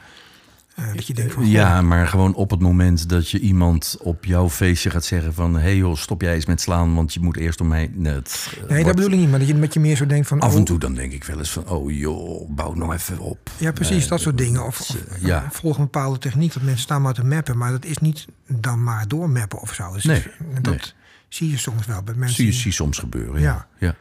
[0.80, 4.26] Uh, dat je denkt van, ja, maar gewoon op het moment dat je iemand op
[4.26, 5.54] jouw feestje gaat zeggen van...
[5.54, 7.92] hé hey joh, stop jij eens met slaan, want je moet eerst om mij...
[7.94, 8.22] Nee,
[8.68, 10.40] nee dat bedoel ik niet, maar dat je met je meer zo denkt van...
[10.40, 13.20] Af en oh, toe dan denk ik wel eens van, oh joh, bouw nou even
[13.20, 13.50] op.
[13.58, 14.66] Ja, precies, uh, dat soort dingen.
[14.66, 15.48] Of, of ja.
[15.52, 17.58] volg een bepaalde techniek, dat mensen staan maar te mappen...
[17.58, 19.94] maar dat is niet dan maar doormappen of zo.
[19.94, 20.24] Dus nee,
[20.62, 20.94] dat
[21.30, 22.36] zie je soms wel bij mensen.
[22.36, 23.68] Zie je, zie soms gebeuren, ja.
[23.78, 23.96] ja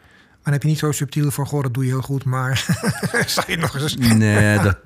[0.46, 2.64] dan heb je niet zo subtiel van, goh, dat doe je heel goed, maar
[3.26, 3.96] zou je nog eens...
[3.96, 4.78] nee, dat,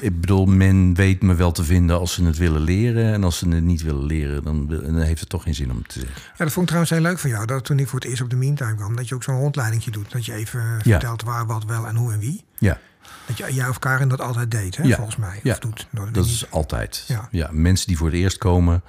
[0.00, 3.12] ik bedoel, men weet me wel te vinden als ze het willen leren.
[3.12, 5.86] En als ze het niet willen leren, dan, dan heeft het toch geen zin om
[5.86, 6.22] te zeggen.
[6.22, 7.46] Ja, dat vond ik trouwens heel leuk van jou.
[7.46, 9.90] Dat toen ik voor het eerst op de Meantime kwam, dat je ook zo'n rondleidingje
[9.90, 10.12] doet.
[10.12, 12.44] Dat je even vertelt waar, wat, wel en hoe en wie.
[12.58, 12.78] Ja.
[13.26, 14.96] Dat je, jij of Karin dat altijd deed, hè, Ja.
[14.96, 15.40] volgens mij.
[15.42, 15.52] Ja.
[15.52, 15.86] Of doet.
[15.90, 17.04] Dat weet is altijd.
[17.08, 17.28] Ja.
[17.30, 17.48] Ja.
[17.52, 18.82] mensen die voor het eerst komen,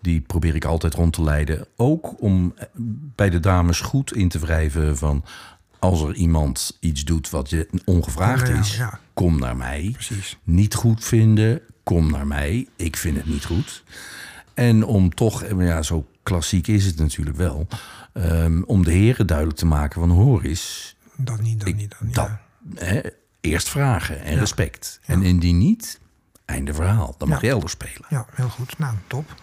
[0.00, 1.66] die probeer ik altijd rond te leiden.
[1.76, 2.54] Ook om
[3.14, 5.24] bij de dames goed in te wrijven van...
[5.78, 9.00] als er iemand iets doet wat je ongevraagd is, ja.
[9.14, 9.90] kom naar mij.
[9.92, 10.38] Precies.
[10.44, 12.68] Niet goed vinden, kom naar mij.
[12.76, 13.84] Ik vind het niet goed.
[14.54, 17.66] En om toch, ja, zo klassiek is het natuurlijk wel...
[18.12, 20.96] ehm, om de heren duidelijk te maken van hoor eens...
[21.16, 21.94] Dat niet, dat Ik- niet.
[22.00, 22.28] Dat, dat,
[22.74, 22.84] ja.
[22.84, 23.00] hè,
[23.40, 25.00] eerst vragen en respect.
[25.04, 26.00] En indien niet,
[26.44, 27.14] einde verhaal.
[27.18, 28.06] Dan mag je elders spelen.
[28.08, 28.78] ja, heel goed.
[28.78, 29.34] Nou, top.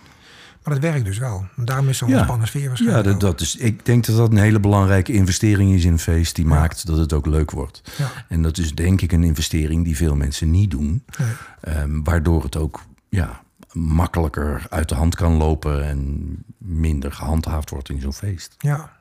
[0.66, 1.46] Maar dat werkt dus wel.
[1.56, 2.16] Daarom is zo'n Ja.
[2.16, 3.04] ontspannen sfeer Ja, waarschijnlijk.
[3.06, 3.20] dat, ook.
[3.22, 6.36] dat is, ik denk dat dat een hele belangrijke investering is in een feest.
[6.36, 7.82] Die maakt dat het ook leuk wordt.
[7.98, 8.12] Ja.
[8.30, 11.04] En dat is denk ik een investering die veel mensen niet doen.
[11.20, 11.28] Nee.
[11.62, 13.42] Ehm, waardoor het ook ja,
[13.72, 18.56] makkelijker uit de hand kan lopen en minder gehandhaafd wordt in zo'n feest.
[18.58, 18.92] Ja.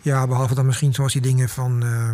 [0.00, 2.10] Ja, behalve dan misschien zoals die dingen van, eh,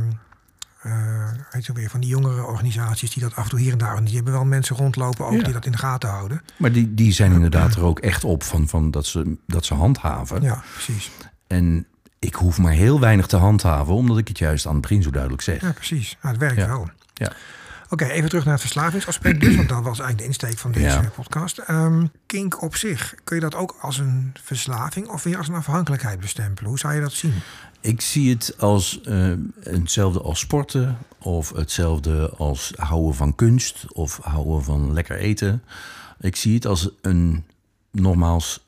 [0.84, 3.78] eh, weet je weer, van die jongere organisaties die dat af en toe hier en
[3.78, 4.04] daar.
[4.04, 5.42] Die hebben wel mensen rondlopen ook Ja.
[5.42, 6.42] die dat in de gaten houden.
[6.56, 9.74] Maar die, die zijn inderdaad er ook echt op van, van dat, ze, dat ze
[9.74, 10.42] handhaven.
[10.42, 11.10] Ja, precies.
[11.46, 11.86] En
[12.18, 15.10] ik hoef maar heel weinig te handhaven, omdat ik het juist aan het begin zo
[15.10, 15.60] duidelijk zeg.
[15.60, 16.16] Ja, precies.
[16.22, 16.66] Nou, het werkt Ja.
[16.66, 16.90] wel.
[17.14, 17.32] Ja.
[17.88, 20.86] Oké, even terug naar het verslavingsaspect dus, want dat was eigenlijk de insteek van deze
[20.86, 21.10] Ja.
[21.14, 21.58] podcast.
[21.58, 25.54] Ehm, kink op zich, kun je dat ook als een verslaving of weer als een
[25.54, 26.68] afhankelijkheid bestempelen?
[26.70, 27.34] Hoe zou je dat zien?
[27.84, 34.18] Ik zie het als eh, hetzelfde als sporten, of hetzelfde als houden van kunst, of
[34.22, 35.62] houden van lekker eten.
[36.20, 37.44] Ik zie het als een,
[37.90, 38.64] nogmaals,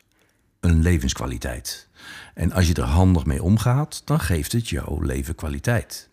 [0.60, 1.88] een levenskwaliteit.
[2.34, 6.08] En als je er handig mee omgaat, dan geeft het jouw leven kwaliteit.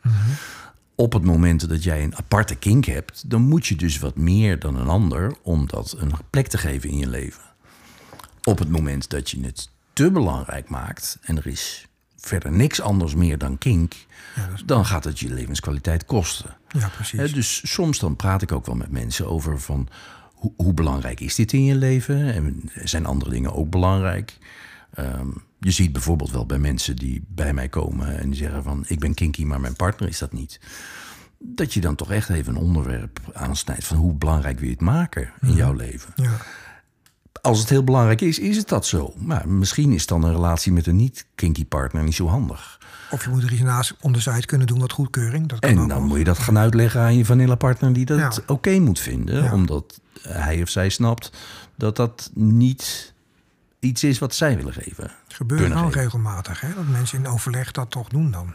[0.95, 4.59] Op het moment dat jij een aparte kink hebt, dan moet je dus wat meer
[4.59, 7.43] dan een ander om dat een plek te geven in je leven.
[8.43, 11.87] Op het moment dat je het te belangrijk maakt en er is
[12.25, 13.93] verder niks anders meer dan kink,
[14.35, 16.55] Ja, dat is- dan gaat het je levenskwaliteit kosten.
[16.67, 17.19] Ja, precies.
[17.19, 19.87] Hè, dus soms dan praat ik ook wel met mensen over van
[20.33, 22.33] hoe, hoe belangrijk is dit in je leven?
[22.33, 24.37] En zijn andere dingen ook belangrijk?
[24.93, 25.27] Ehm,
[25.59, 28.99] je ziet bijvoorbeeld wel bij mensen die bij mij komen en die zeggen van ik
[28.99, 30.59] ben kinky, maar mijn partner is dat niet.
[31.39, 34.81] Dat je dan toch echt even een onderwerp aansnijdt van hoe belangrijk wil je het
[34.83, 36.13] maken in jouw leven.
[36.15, 36.31] ja.
[37.41, 39.13] Als het heel belangrijk is, is het dat zo.
[39.17, 42.77] Maar misschien is dan een relatie met een niet-kinky partner niet zo handig.
[43.11, 45.47] Of je moet er iets naast onderzijds kunnen doen wat goedkeuring.
[45.47, 48.17] Dat kan En dan moet je dat gaan uitleggen aan je vanilla partner die dat
[48.17, 48.31] Ja.
[48.47, 49.43] oké moet vinden.
[49.43, 49.53] Ja.
[49.53, 51.31] Omdat hij of zij snapt
[51.75, 53.13] dat dat niet
[53.79, 55.03] iets is wat zij willen geven.
[55.23, 56.01] Het gebeurt wel geven.
[56.01, 56.73] regelmatig, hè?
[56.73, 58.53] dat mensen in overleg dat toch doen dan.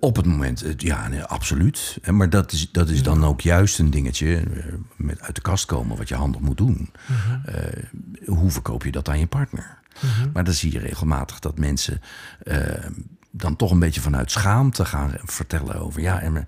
[0.00, 1.98] Op het moment, eh, ja, nee, absoluut.
[2.10, 5.64] Maar dat is, dat is dan ook juist een dingetje eh, met uit de kast
[5.64, 6.90] komen wat je handig moet doen.
[7.06, 7.56] Mhm.
[7.56, 7.84] Eh,
[8.26, 9.78] hoe verkoop je dat aan je partner?
[10.32, 12.00] Maar dan zie je regelmatig dat mensen
[13.30, 16.00] dan toch een beetje vanuit schaamte gaan vertellen over.
[16.00, 16.42] Ja, en, eh,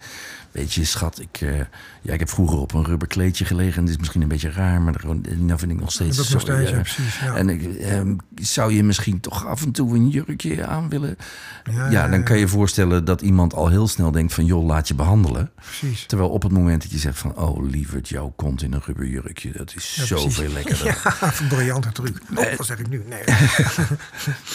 [0.51, 1.59] weet je, schat, ik, eh,
[2.03, 3.79] ja, ik heb vroeger op een rubberkleedje gelegen.
[3.79, 6.17] En dit is misschien een beetje raar, maar gewoon, nou vind ik nog steeds.
[6.17, 7.35] Dat nog zo, steeds, eh, ja, precies, ja.
[7.35, 11.17] En ik, ehm, zou je misschien toch af en toe een jurkje aan willen?
[11.91, 14.45] Ja, dan kan je je voorstellen dat iemand al heel snel denkt van...
[14.45, 15.51] joh, laat je behandelen.
[15.55, 16.07] Precies.
[16.07, 17.37] Terwijl op het moment dat je zegt van...
[17.37, 19.53] oh, lieverd, jouw kont in een rubberjurkje...
[19.53, 20.81] dat is zoveel lekkerder.
[21.03, 22.19] Ja, een briljante truc.
[22.35, 23.05] Oh, wat zeg ik nu?
[23.09, 23.23] Nee.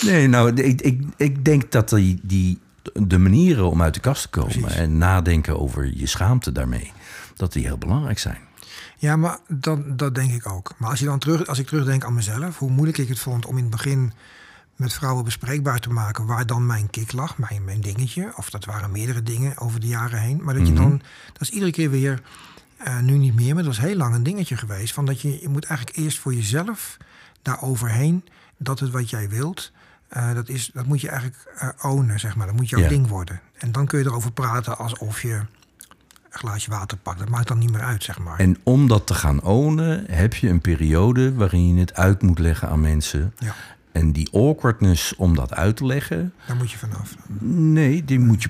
[0.01, 2.59] Nee, nou, ik, ik, ik denk dat die, die,
[2.93, 4.59] de manieren om uit de kast te komen...
[4.59, 4.75] Precies.
[4.75, 6.91] en nadenken over je schaamte daarmee...
[7.35, 8.39] dat die heel belangrijk zijn.
[8.97, 10.73] Ja, maar dat, dat denk ik ook.
[10.77, 13.45] Maar als, je dan terug, als ik terugdenk aan mezelf, hoe moeilijk ik het vond
[13.45, 14.13] om in het begin
[14.75, 18.33] met vrouwen bespreekbaar te maken waar dan mijn kick lag, mijn, mijn dingetje.
[18.35, 20.43] Of dat waren meerdere dingen over de jaren heen.
[20.43, 21.01] Maar dat je dan,
[21.33, 22.21] dat is iedere keer weer,
[22.77, 24.93] eh, nu niet meer, maar dat was heel lang een dingetje geweest.
[24.93, 26.97] Van dat je, je moet eigenlijk eerst voor jezelf
[27.41, 28.25] daar overheen,
[28.57, 29.71] dat het wat jij wilt,
[30.07, 32.47] eh, dat, is, dat moet je eigenlijk eh ownen, zeg maar.
[32.47, 32.87] Dat moet jouw Ja.
[32.87, 33.41] ding worden.
[33.57, 35.47] En dan kun je erover praten alsof je een
[36.29, 37.19] glaasje water pakt.
[37.19, 38.39] Dat maakt dan niet meer uit, zeg maar.
[38.39, 40.03] En om dat te gaan ownen...
[40.09, 43.33] heb je een periode waarin je het uit moet leggen aan mensen...
[43.37, 43.53] ja,
[43.91, 46.33] En die awkwardness om dat uit te leggen...
[46.47, 47.15] daar moet je vanaf.
[47.49, 48.43] nee, die moet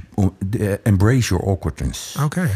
[0.49, 0.80] je...
[0.84, 2.16] embrace your awkwardness.
[2.24, 2.49] Oké.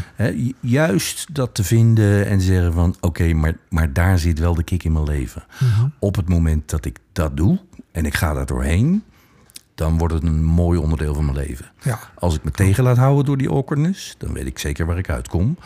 [0.60, 2.96] Juist dat te vinden en zeggen van...
[3.00, 5.44] oké, maar, maar daar zit wel de kick in mijn leven.
[5.60, 5.88] Mhm.
[6.00, 7.60] Op het moment dat ik dat doe
[7.92, 9.04] en ik ga daar doorheen...
[9.76, 11.72] dan wordt het een mooi onderdeel van mijn leven.
[11.82, 12.00] Ja.
[12.16, 14.16] Als ik me tegen laat houden door die awkwardness...
[14.18, 15.58] dan weet ik zeker waar ik uitkom.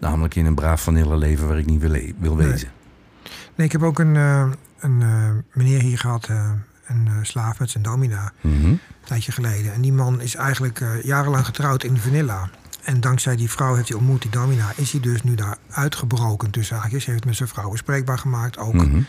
[0.00, 2.68] Namelijk in een braaf vanille leven waar ik niet wil, wil wezen.
[3.54, 6.50] Nee, ik heb ook een, eh, een eh, meneer hier gehad, eh,
[6.86, 8.64] een slaaf met zijn domina, Mhm.
[8.64, 9.72] een tijdje geleden.
[9.72, 12.48] En die man is eigenlijk jarenlang getrouwd in Vanilla.
[12.84, 16.50] En dankzij die vrouw heeft hij ontmoet, die domina, is hij dus nu daar uitgebroken
[16.50, 17.06] tussen haakjes.
[17.06, 18.74] Heeft met zijn vrouw bespreekbaar gemaakt ook.
[18.74, 19.00] Mhm.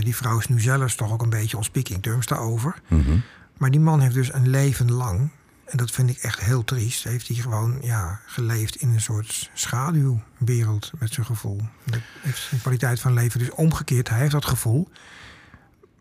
[0.00, 2.74] Die vrouw is nu zelfs toch ook een beetje on speaking terms daarover.
[2.88, 3.18] Mhm.
[3.58, 5.30] Maar die man heeft dus een leven lang
[5.64, 7.04] En dat vind ik echt heel triest.
[7.04, 11.60] Heeft hij gewoon ja, geleefd in een soort schaduwwereld met zijn gevoel.
[11.84, 14.08] Dat heeft zijn kwaliteit van leven dus omgekeerd.
[14.08, 14.88] Hij heeft dat gevoel.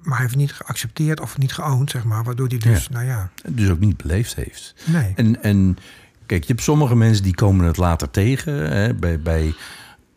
[0.01, 2.23] Maar hij heeft het niet geaccepteerd of niet geoond, zeg maar.
[2.23, 2.89] Waardoor hij dus, Ja.
[2.91, 4.73] nou ja, Dus ook niet beleefd heeft.
[4.85, 5.13] nee.
[5.15, 5.77] En, en
[6.25, 8.53] kijk, je hebt sommige mensen die komen het later tegen.
[8.71, 8.93] Hè?
[8.93, 9.53] Bij, bij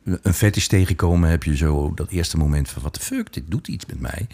[0.04, 2.82] een fetish tegenkomen heb je zo dat eerste moment van...
[2.82, 4.26] wat de fuck, dit doet iets met mij.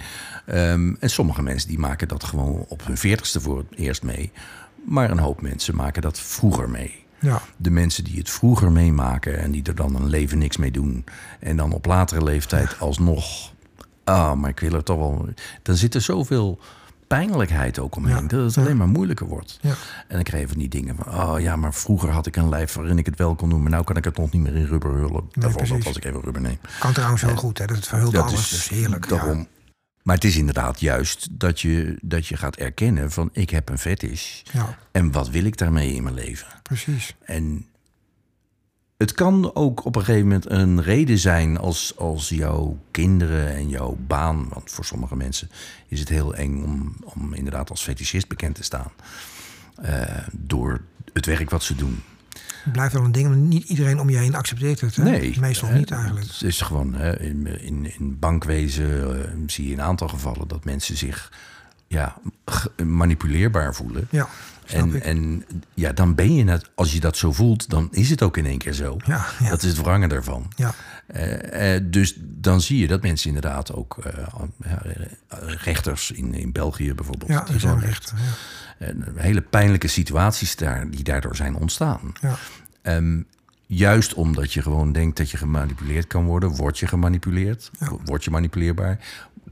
[0.47, 4.33] Ehm, en sommige mensen die maken dat gewoon op hun veertigste voor het eerst mee.
[4.85, 7.07] Maar een hoop mensen maken dat vroeger mee.
[7.21, 10.71] Ja, De mensen die het vroeger meemaken en die er dan een leven niks mee
[10.71, 11.05] doen.
[11.41, 13.53] En dan op latere leeftijd alsnog.
[14.05, 15.29] Ah, maar ik wil er toch wel.
[15.63, 16.59] Dan zit er zoveel
[17.09, 18.23] pijnlijkheid ook omheen.
[18.23, 19.59] Ja, Dat het alleen maar moeilijker wordt.
[19.61, 19.75] ja.
[20.09, 21.15] En dan krijg je van die dingen van.
[21.15, 23.63] Oh ja, maar vroeger had ik een lijf waarin ik het wel kon doen.
[23.63, 25.25] Maar nu kan ik het nog niet meer in rubber hullen.
[25.33, 25.87] Bijvoorbeeld precies.
[25.87, 26.59] als ik even rubber neem.
[26.79, 27.67] Kan trouwens heel goed, hè.
[27.67, 28.41] Dat het verhult Dat alles.
[28.41, 29.09] is dus heerlijk.
[29.09, 29.39] Daarom.
[29.39, 29.47] Ja.
[30.03, 33.79] Maar het is inderdaad juist dat je, dat je gaat erkennen van ik heb een
[33.79, 34.41] fetish.
[34.53, 36.47] ja, En wat wil ik daarmee in mijn leven?
[36.63, 37.15] precies.
[37.25, 37.67] En
[38.99, 43.69] het kan ook op een gegeven moment een reden zijn als, als jouw kinderen en
[43.69, 44.49] jouw baan.
[44.49, 45.51] Want voor sommige mensen
[45.89, 48.91] is het heel eng om, om inderdaad als fetischist bekend te staan.
[49.83, 50.81] eh, door
[51.13, 52.03] het werk wat ze doen.
[52.65, 54.97] Het blijft wel een ding, maar niet iedereen om je heen accepteert het.
[54.97, 55.03] Hè?
[55.03, 55.41] Nee.
[55.41, 56.27] Meestal niet eigenlijk.
[56.27, 60.65] Het is gewoon hè, in, in, in bankwezen eh, zie je een aantal gevallen dat
[60.65, 61.33] mensen zich
[61.87, 62.17] ja,
[62.85, 64.07] manipuleerbaar voelen.
[64.11, 64.29] Ja,
[64.73, 65.45] En, en
[65.75, 68.47] ja, dan ben je het, als je dat zo voelt, dan is het ook in
[68.47, 68.97] één keer zo.
[69.07, 69.49] Ja, ja.
[69.49, 70.53] Dat is het wrangen daarvan.
[70.57, 70.75] Ja,
[71.07, 74.27] Eh, eh, dus dan zie je dat mensen inderdaad ook eh,
[75.63, 77.31] rechters in, in België bijvoorbeeld.
[77.31, 78.13] ja die zijn recht.
[78.17, 78.87] Ja.
[78.87, 82.13] en hele pijnlijke situaties daar, die daardoor zijn ontstaan.
[82.21, 82.37] Ja.
[82.83, 83.21] Ehm,
[83.67, 87.93] juist omdat je gewoon denkt dat je gemanipuleerd kan worden, word je gemanipuleerd, Ja.
[88.05, 88.99] word je manipuleerbaar,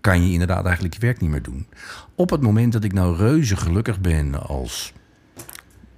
[0.00, 1.66] kan je inderdaad eigenlijk je werk niet meer doen.
[2.14, 4.92] Op het moment dat ik nou reuze gelukkig ben als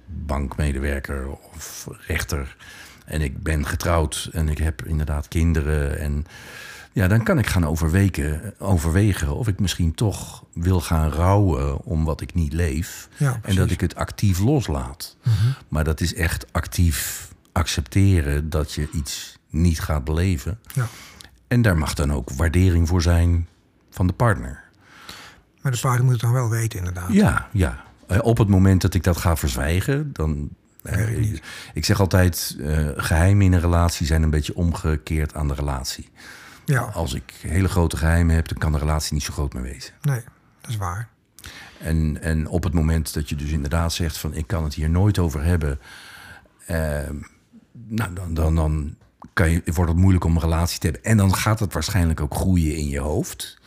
[0.09, 2.55] bankmedewerker of rechter
[3.05, 6.25] en ik ben getrouwd en ik heb inderdaad kinderen en
[6.91, 12.05] ja, dan kan ik gaan overwegen, overwegen of ik misschien toch wil gaan rouwen om
[12.05, 13.09] wat ik niet leef.
[13.17, 13.65] Ja, en dat.
[13.65, 13.73] Mhm.
[13.73, 15.17] ik het actief loslaat.
[15.67, 20.59] Maar dat is echt actief accepteren dat je iets niet gaat beleven.
[20.73, 20.87] ja.
[21.47, 23.47] En daar mag dan ook waardering voor zijn
[23.89, 24.63] van de partner.
[25.61, 27.11] Maar de paarden moeten het dan wel weten, inderdaad.
[27.11, 27.83] Ja, ja.
[28.09, 30.49] Eh, Op het moment dat ik dat ga verzwijgen, dan.
[30.83, 31.33] eh,
[31.73, 36.09] ik, zeg altijd: eh, geheimen in een relatie zijn een beetje omgekeerd aan de relatie.
[36.65, 39.63] Ja, Als ik hele grote geheimen heb, dan kan de relatie niet zo groot meer
[39.63, 39.93] wezen.
[40.01, 40.21] nee,
[40.61, 41.09] dat is waar.
[41.77, 44.89] En, en op het moment dat je dus inderdaad zegt van ik kan het hier
[44.89, 45.79] nooit over hebben,
[46.65, 47.09] eh,
[47.87, 48.95] nou, dan, dan, dan
[49.33, 51.03] kan je, wordt het moeilijk om een relatie te hebben.
[51.03, 53.57] En dan gaat het waarschijnlijk ook groeien in je hoofd.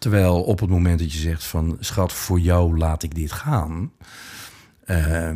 [0.00, 3.92] Terwijl op het moment dat je zegt van schat, voor jou laat ik dit gaan.
[4.84, 5.28] eh,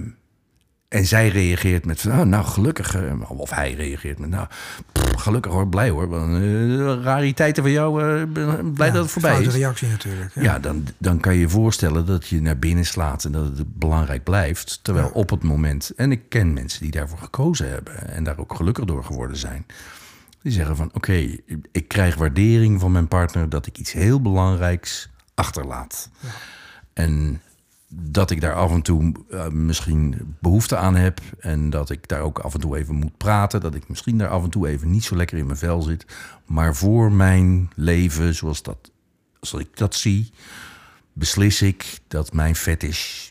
[0.88, 4.46] en zij reageert met van, oh, nou gelukkig, eh, of hij reageert met, nou
[4.92, 6.02] pff, gelukkig hoor, blij hoor.
[6.34, 8.32] eh, rariteiten van jou, eh,
[8.74, 9.54] blij Ja, dat het voorbij is.
[9.54, 10.34] reactie natuurlijk.
[10.34, 10.42] Ja.
[10.42, 13.78] Ja, dan, dan kan je je voorstellen dat je naar binnen slaat en dat het
[13.78, 14.78] belangrijk blijft.
[14.82, 15.12] Terwijl Ja.
[15.12, 18.84] op het moment, en ik ken mensen die daarvoor gekozen hebben en daar ook gelukkig
[18.84, 19.66] door geworden zijn.
[20.44, 21.36] Die zeggen van oké,
[21.72, 26.10] ik krijg waardering van mijn partner dat ik iets heel belangrijks achterlaat.
[26.92, 27.40] En
[27.88, 31.20] dat ik daar af en toe eh, misschien behoefte aan heb.
[31.38, 33.60] En dat ik daar ook af en toe even moet praten.
[33.60, 36.06] Dat ik misschien daar af en toe even niet zo lekker in mijn vel zit.
[36.46, 38.90] Maar voor mijn leven, zoals, dat,
[39.40, 40.30] zoals ik dat zie,
[41.12, 43.30] beslis ik dat mijn fetish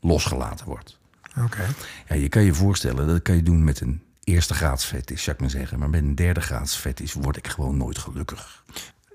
[0.00, 0.98] losgelaten wordt.
[1.44, 1.66] Oké.
[2.08, 5.36] Ja, je kan je voorstellen, dat kan je doen met een eerste graads fetish, zou
[5.36, 5.78] ik maar zeggen.
[5.78, 8.62] Maar met een derde graads fetish word ik gewoon nooit gelukkig.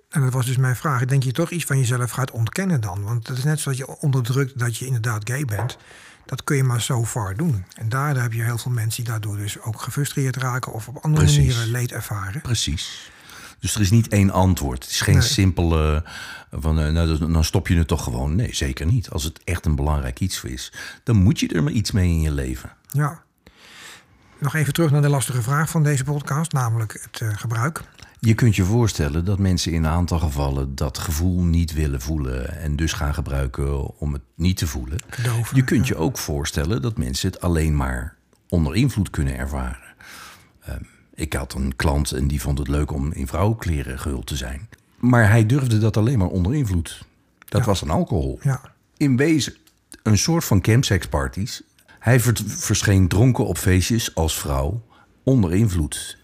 [0.09, 1.05] En dat was dus mijn vraag.
[1.05, 3.03] Denk je toch iets van jezelf gaat ontkennen dan?
[3.03, 5.77] Want het is net zoals je onderdrukt dat je inderdaad gay bent.
[6.25, 7.65] Dat kun je maar zo far doen.
[7.75, 10.73] En daardoor heb je heel veel mensen die daardoor dus ook gefrustreerd raken...
[10.73, 11.45] of op andere Precies.
[11.45, 12.41] manieren leed ervaren.
[12.41, 13.11] Precies.
[13.59, 14.83] Dus er is niet één antwoord.
[14.83, 15.23] Het is geen Nee.
[15.27, 16.03] simpele
[16.51, 18.35] van, eh, nou, dan- dan stop je het toch gewoon.
[18.35, 19.09] Nee, zeker niet.
[19.09, 22.21] Als het echt een belangrijk iets is, dan moet je er maar iets mee in
[22.21, 22.71] je leven.
[22.91, 23.23] Ja.
[24.39, 27.81] Nog even terug naar de lastige vraag van deze podcast, namelijk het eh, gebruik.
[28.19, 32.57] Je kunt je voorstellen dat mensen in een aantal gevallen dat gevoel niet willen voelen
[32.57, 34.97] en dus gaan gebruiken om het niet te voelen.
[35.53, 38.15] Je kunt je ook voorstellen dat mensen het alleen maar
[38.49, 39.95] onder invloed kunnen ervaren.
[40.61, 40.81] Ehm,
[41.13, 44.69] ik had een klant en die vond het leuk om in vrouwenkleren gehuld te zijn.
[44.97, 47.05] Maar hij durfde dat alleen maar onder invloed.
[47.45, 48.39] Dat was een alcohol.
[48.41, 48.61] Ja,
[48.97, 49.53] In wezen
[50.03, 51.61] een soort van campsexparties.
[51.99, 54.81] Hij ver- verscheen dronken op feestjes als vrouw
[55.23, 56.17] onder invloed.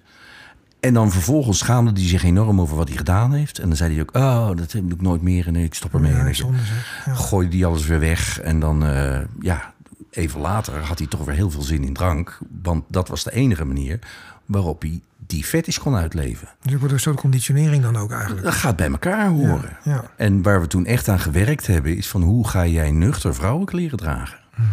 [0.80, 3.60] En dan vervolgens schaamde hij zich enorm over wat hij gedaan heeft.
[3.60, 6.12] En dan zei hij ook, oh, dat doe ik nooit meer en ik stop ermee.
[6.12, 7.02] ja en zonde zeg.
[7.06, 7.14] Ja.
[7.14, 8.40] gooide die alles weer weg.
[8.40, 9.74] En dan, eh, ja,
[10.10, 12.40] even later had hij toch weer heel veel zin in drank.
[12.64, 14.00] Want dat was de enige manier
[14.46, 16.48] waarop hij die fetish kon uitleven.
[16.62, 18.44] Dus er wordt een soort conditionering dan ook eigenlijk.
[18.44, 19.78] Dat gaat bij elkaar horen.
[19.84, 20.04] Ja, ja.
[20.18, 23.98] En waar we toen echt aan gewerkt hebben, is van hoe ga jij nuchter vrouwenkleren
[23.98, 24.40] dragen?
[24.56, 24.68] Mhm.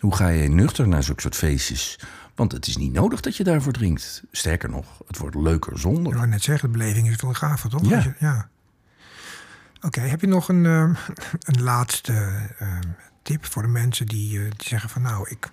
[0.00, 1.98] Hoe ga jij nuchter naar zulke soort feestjes?
[2.34, 4.22] Want het is niet nodig dat je daarvoor drinkt.
[4.32, 6.12] Sterker nog, het wordt leuker zonder.
[6.12, 7.88] Ik wou net zeggen, de beleving is veel gaver, toch?
[7.88, 7.98] Ja.
[7.98, 8.48] Je- ja.
[9.80, 10.90] Oké, heb je nog een, eh,
[11.40, 12.12] een laatste
[12.58, 12.78] eh,
[13.22, 15.02] tip voor de mensen die, eh, die zeggen van...
[15.02, 15.48] nou, ik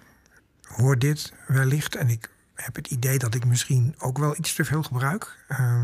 [0.67, 4.65] hoor dit wellicht en ik heb het idee dat ik misschien ook wel iets te
[4.65, 5.37] veel gebruik.
[5.47, 5.83] Eh,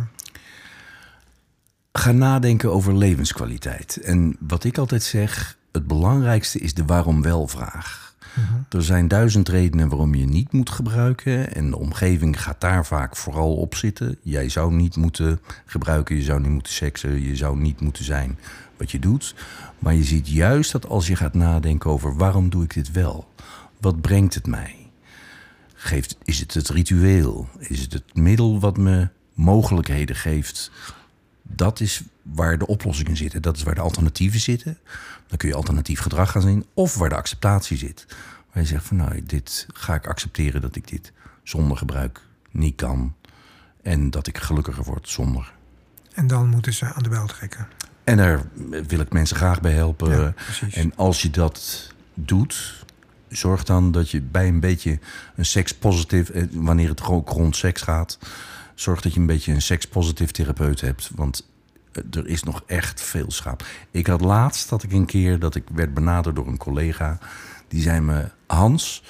[1.93, 3.97] Ga nadenken over levenskwaliteit.
[3.97, 8.12] En wat ik altijd zeg, het belangrijkste is de waarom wel vraag.
[8.69, 11.53] Er zijn duizend redenen waarom je niet moet gebruiken.
[11.55, 14.17] En de omgeving gaat daar vaak vooral op zitten.
[14.21, 18.37] Jij zou niet moeten gebruiken, je zou niet moeten seksen, je zou niet moeten zijn
[18.77, 19.35] wat je doet.
[19.79, 23.27] Maar je ziet juist dat als je gaat nadenken over waarom doe ik dit wel?
[23.79, 24.75] Wat brengt het mij?
[25.73, 27.47] Geeft, is het het ritueel?
[27.59, 30.71] Is het het middel wat me mogelijkheden geeft?
[31.41, 33.41] Dat is waar de oplossingen zitten.
[33.41, 34.77] Dat is waar de alternatieven zitten.
[35.27, 36.65] Dan kun je alternatief gedrag gaan zien.
[36.73, 38.05] Of waar de acceptatie zit.
[38.51, 41.11] Waar je zegt van nou, dit ga ik accepteren dat ik dit
[41.43, 42.21] zonder gebruik
[42.51, 43.13] niet kan.
[43.81, 45.53] En dat ik gelukkiger word zonder.
[46.13, 47.67] en dan moeten ze aan de bel trekken.
[48.03, 48.41] En daar
[48.87, 50.11] wil ik mensen graag bij helpen.
[50.11, 50.33] Ja,
[50.71, 52.85] en als je dat doet,
[53.27, 54.99] zorg dan dat je bij een beetje
[55.35, 58.19] een sekspositief, eh, wanneer het ook rond seks gaat,
[58.75, 61.11] zorg dat je een beetje een sekspositief therapeut hebt.
[61.15, 61.47] Want
[62.11, 63.65] er is nog echt veel schaap.
[63.91, 67.17] Ik had laatst dat ik een keer dat ik werd benaderd door een collega.
[67.67, 69.03] Die zei me: Hans,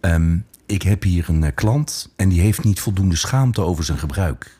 [0.00, 3.98] ehm, ik heb hier een eh, klant en die heeft niet voldoende schaamte over zijn
[3.98, 4.56] gebruik.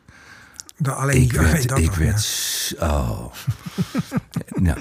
[0.77, 2.89] Da- alleen, Ik alleen werd, dat ik werd, ja.
[2.91, 3.33] oh.
[4.66, 4.79] nou.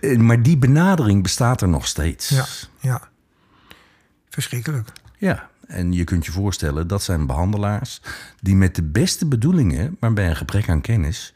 [0.00, 2.28] De- maar die benadering bestaat er nog steeds.
[2.28, 2.44] Ja,
[2.80, 3.08] ja.
[4.28, 4.92] Verschrikkelijk.
[5.18, 8.00] Ja, en je kunt je voorstellen, dat zijn behandelaars
[8.40, 11.34] die met de beste bedoelingen, maar bij een gebrek aan kennis,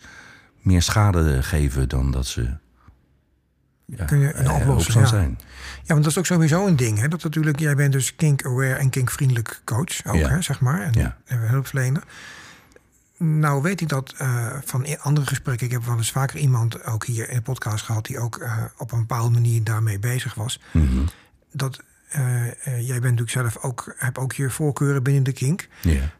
[0.60, 2.56] meer schade geven dan dat ze
[3.84, 5.06] ja, Kun je een eh, oplossing, ja.
[5.06, 5.38] zijn.
[5.82, 6.98] Ja, want dat is ook sowieso een ding.
[6.98, 7.08] Hè?
[7.08, 10.28] Dat natuurlijk, jij bent dus kink-aware en kinkvriendelijk coach ook, Ja.
[10.28, 10.80] hè, zeg maar.
[10.80, 11.16] En, Ja.
[11.24, 12.02] en hulpverlener.
[13.16, 15.66] Nou weet ik dat eh, van andere gesprekken...
[15.66, 18.06] ik heb wel eens vaker iemand ook hier in de podcast gehad...
[18.06, 20.60] die ook eh, op een bepaalde manier daarmee bezig was.
[20.72, 21.04] Mhm.
[21.52, 21.80] Dat
[22.10, 23.94] eh, eh, jij bent natuurlijk zelf ook...
[23.96, 25.68] hebt ook je voorkeuren binnen de kink.
[25.82, 26.10] Ja.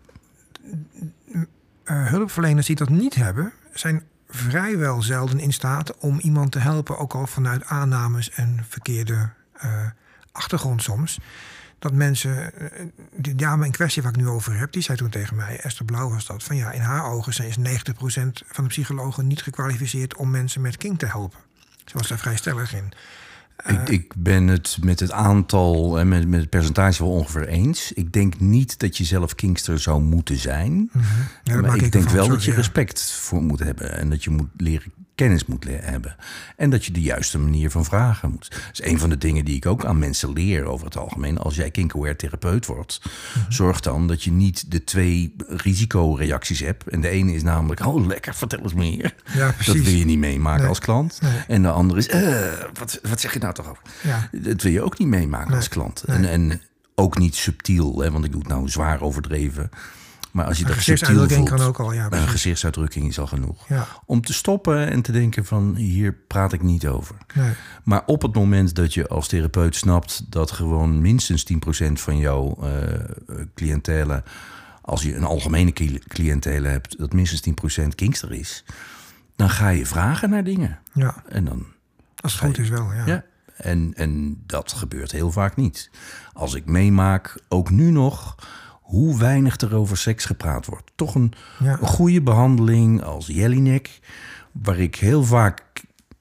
[1.84, 3.53] Eh, hulpverleners die dat niet hebben...
[3.72, 6.99] zijn vrijwel zelden in staat om iemand te helpen...
[6.99, 9.87] ook al vanuit aannames en verkeerde eh,
[10.33, 11.18] achtergrond soms.
[11.78, 12.55] Dat mensen...
[12.55, 14.72] eh, die dame in kwestie waar ik nu over heb...
[14.72, 16.43] die zei toen tegen mij, Esther Blauw was dat...
[16.43, 17.62] van ja, in haar ogen zijn is 90%
[18.47, 20.16] van de psychologen niet gekwalificeerd...
[20.16, 21.39] om mensen met kink te helpen.
[21.85, 22.93] Ze was daar vrij stellig in.
[23.67, 27.93] Ik, ik ben het met het aantal en met, met het percentage wel ongeveer eens.
[27.93, 30.91] Ik denk niet dat je zelf kinkster zou moeten zijn.
[31.43, 33.99] Ja, dat maar ik, ik denk wel dat je respect voor moet hebben.
[33.99, 36.16] En dat je moet leren kennis moet hebben.
[36.57, 38.51] En dat je de juiste manier van vragen moet.
[38.51, 41.39] Dat is een van de dingen die ik ook aan mensen leer over het algemeen.
[41.39, 43.51] Als jij kinkaware therapeut wordt, Mhm.
[43.53, 46.89] zorg dan dat je niet de twee risicoreacties hebt.
[46.89, 49.14] En de ene is namelijk, oh lekker, vertel eens meer.
[49.35, 50.68] Ja, Dat wil je niet meemaken Nee.
[50.68, 51.18] als klant.
[51.23, 51.33] Nee.
[51.49, 53.83] En de andere is, eh, wat, wat zeg je nou toch over?
[54.03, 54.29] Ja.
[54.33, 55.57] Dat wil je ook niet meemaken Nee.
[55.57, 56.03] als klant.
[56.03, 56.61] En, en
[56.95, 59.71] ook niet subtiel, hè, want ik doe het nou zwaar overdreven.
[60.31, 63.68] Maar als je dat subtiel voelt, kan ook al, ja, een gezichtsuitdrukking is al genoeg.
[63.68, 63.87] Ja.
[64.07, 67.16] Om te stoppen en te denken van, hier praat ik niet over.
[67.35, 67.53] Nee.
[67.85, 72.57] Maar op het moment dat je als therapeut snapt dat gewoon minstens 10% van jouw
[72.62, 74.24] eh cliëntelen,
[74.83, 77.41] als je een algemene cli- cliëntele hebt, dat minstens
[77.85, 78.64] 10% kinkster is,
[79.37, 80.78] dan ga je vragen naar dingen.
[80.93, 81.66] Ja, En dan
[82.20, 83.07] als het goed is wel, ja.
[83.07, 83.24] ja.
[83.57, 85.91] En, en dat gebeurt heel vaak niet.
[86.33, 88.35] Als ik meemaak, ook nu nog,
[88.91, 90.91] hoe weinig er over seks gepraat wordt.
[90.95, 91.78] Toch een, Ja.
[91.80, 94.01] een goede behandeling als Jelinek,
[94.53, 95.62] waar ik heel vaak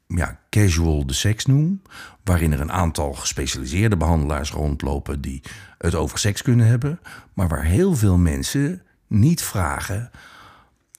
[0.07, 1.82] ja, casual de seks noem.
[2.24, 5.41] Waarin er een aantal gespecialiseerde behandelaars rondlopen die
[5.78, 6.99] het over seks kunnen hebben.
[7.34, 10.11] Maar waar heel veel mensen niet vragen: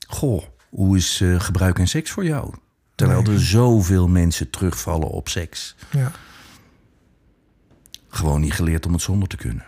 [0.06, 2.54] Goh, hoe is eh, gebruik en seks voor jou?
[2.94, 5.76] Terwijl er zoveel mensen terugvallen op seks.
[5.90, 6.10] ja.
[8.08, 9.64] Gewoon niet geleerd om het zonder te kunnen.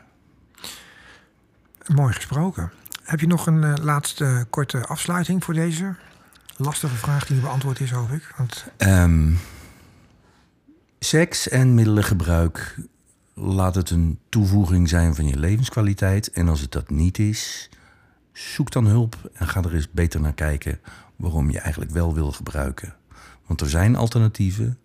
[1.87, 2.73] Mooi gesproken.
[3.03, 5.95] Heb je nog een eh, laatste korte afsluiting voor deze
[6.57, 8.35] lastige vraag die beantwoord is, hoop ik?
[8.37, 9.33] Want Ehm,
[10.99, 12.77] seks en middelengebruik,
[13.35, 16.31] laat het een toevoeging zijn van je levenskwaliteit.
[16.31, 17.71] En als het dat niet is,
[18.33, 20.81] zoek dan hulp en ga er eens beter naar kijken
[21.17, 22.95] waarom je eigenlijk wel wil gebruiken.
[23.47, 24.79] Want er zijn alternatieven.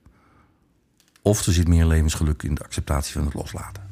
[1.22, 3.84] Of er zit meer levensgeluk in de acceptatie van het loslaten.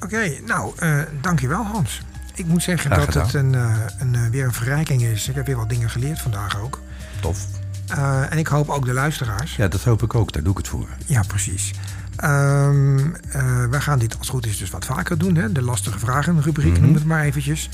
[0.00, 2.00] Oké, nou, eh dankjewel Hans.
[2.34, 5.28] Ik moet zeggen Graag dat het een, eh, een, eh, weer een verrijking is.
[5.28, 6.80] Ik heb weer wat dingen geleerd vandaag ook.
[7.20, 7.46] Tof.
[7.88, 9.56] Eh, en ik hoop ook de luisteraars.
[9.56, 10.32] Ja, dat hoop ik ook.
[10.32, 10.88] Daar doe ik het voor.
[11.06, 11.70] Ja, precies.
[12.16, 15.34] Ehm eh, wij gaan dit als het goed is dus wat vaker doen.
[15.36, 15.52] Hè?
[15.52, 16.82] De lastige vragen rubriek, Mhm.
[16.82, 17.68] noem het maar eventjes.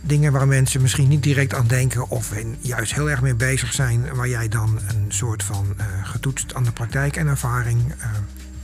[0.00, 4.14] Dingen waar mensen misschien niet direct aan denken of juist heel erg mee bezig zijn.
[4.14, 7.94] Waar jij dan een soort van getoetst aan de praktijk en ervaring,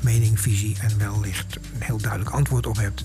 [0.01, 3.05] mening, visie en wellicht een heel duidelijk antwoord op hebt.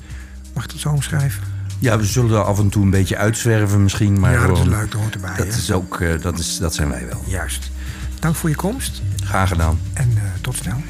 [0.53, 1.43] Mag ik dat zo omschrijven?
[1.82, 4.19] Ja, we zullen er af en toe een beetje uitzwerven misschien.
[4.19, 5.36] Maar ja, dat is leuk, dat hoort erbij.
[5.36, 5.53] Dat, hè?
[5.53, 7.23] is ook, eh, dat, is, dat zijn wij wel.
[7.27, 7.71] Juist.
[8.19, 9.79] Dank voor je komst Graag gedaan.
[9.93, 10.82] en eh, tot snel.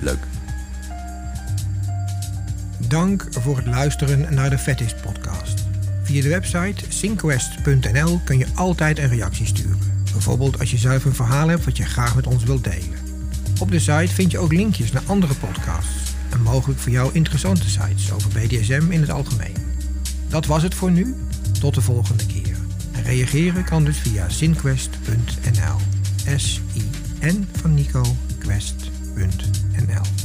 [0.00, 0.18] Leuk.
[2.78, 5.64] Dank voor het luisteren naar de Fetish podcast.
[6.02, 10.04] Via de website synquest.nl kun je altijd een reactie sturen.
[10.12, 12.98] Bijvoorbeeld als je zelf een verhaal hebt wat je graag met ons wilt delen.
[13.60, 17.68] Op de site vind je ook linkjes naar andere podcasts en mogelijk voor jou interessante
[17.68, 19.67] sites over BDSM in het algemeen.
[20.28, 21.16] Dat was het voor nu.
[21.60, 22.56] Tot de volgende keer.
[22.92, 25.76] En reageren kan dus via synquest.nl.
[26.36, 28.02] S-I-N van Nico,
[28.38, 30.17] quest.nl.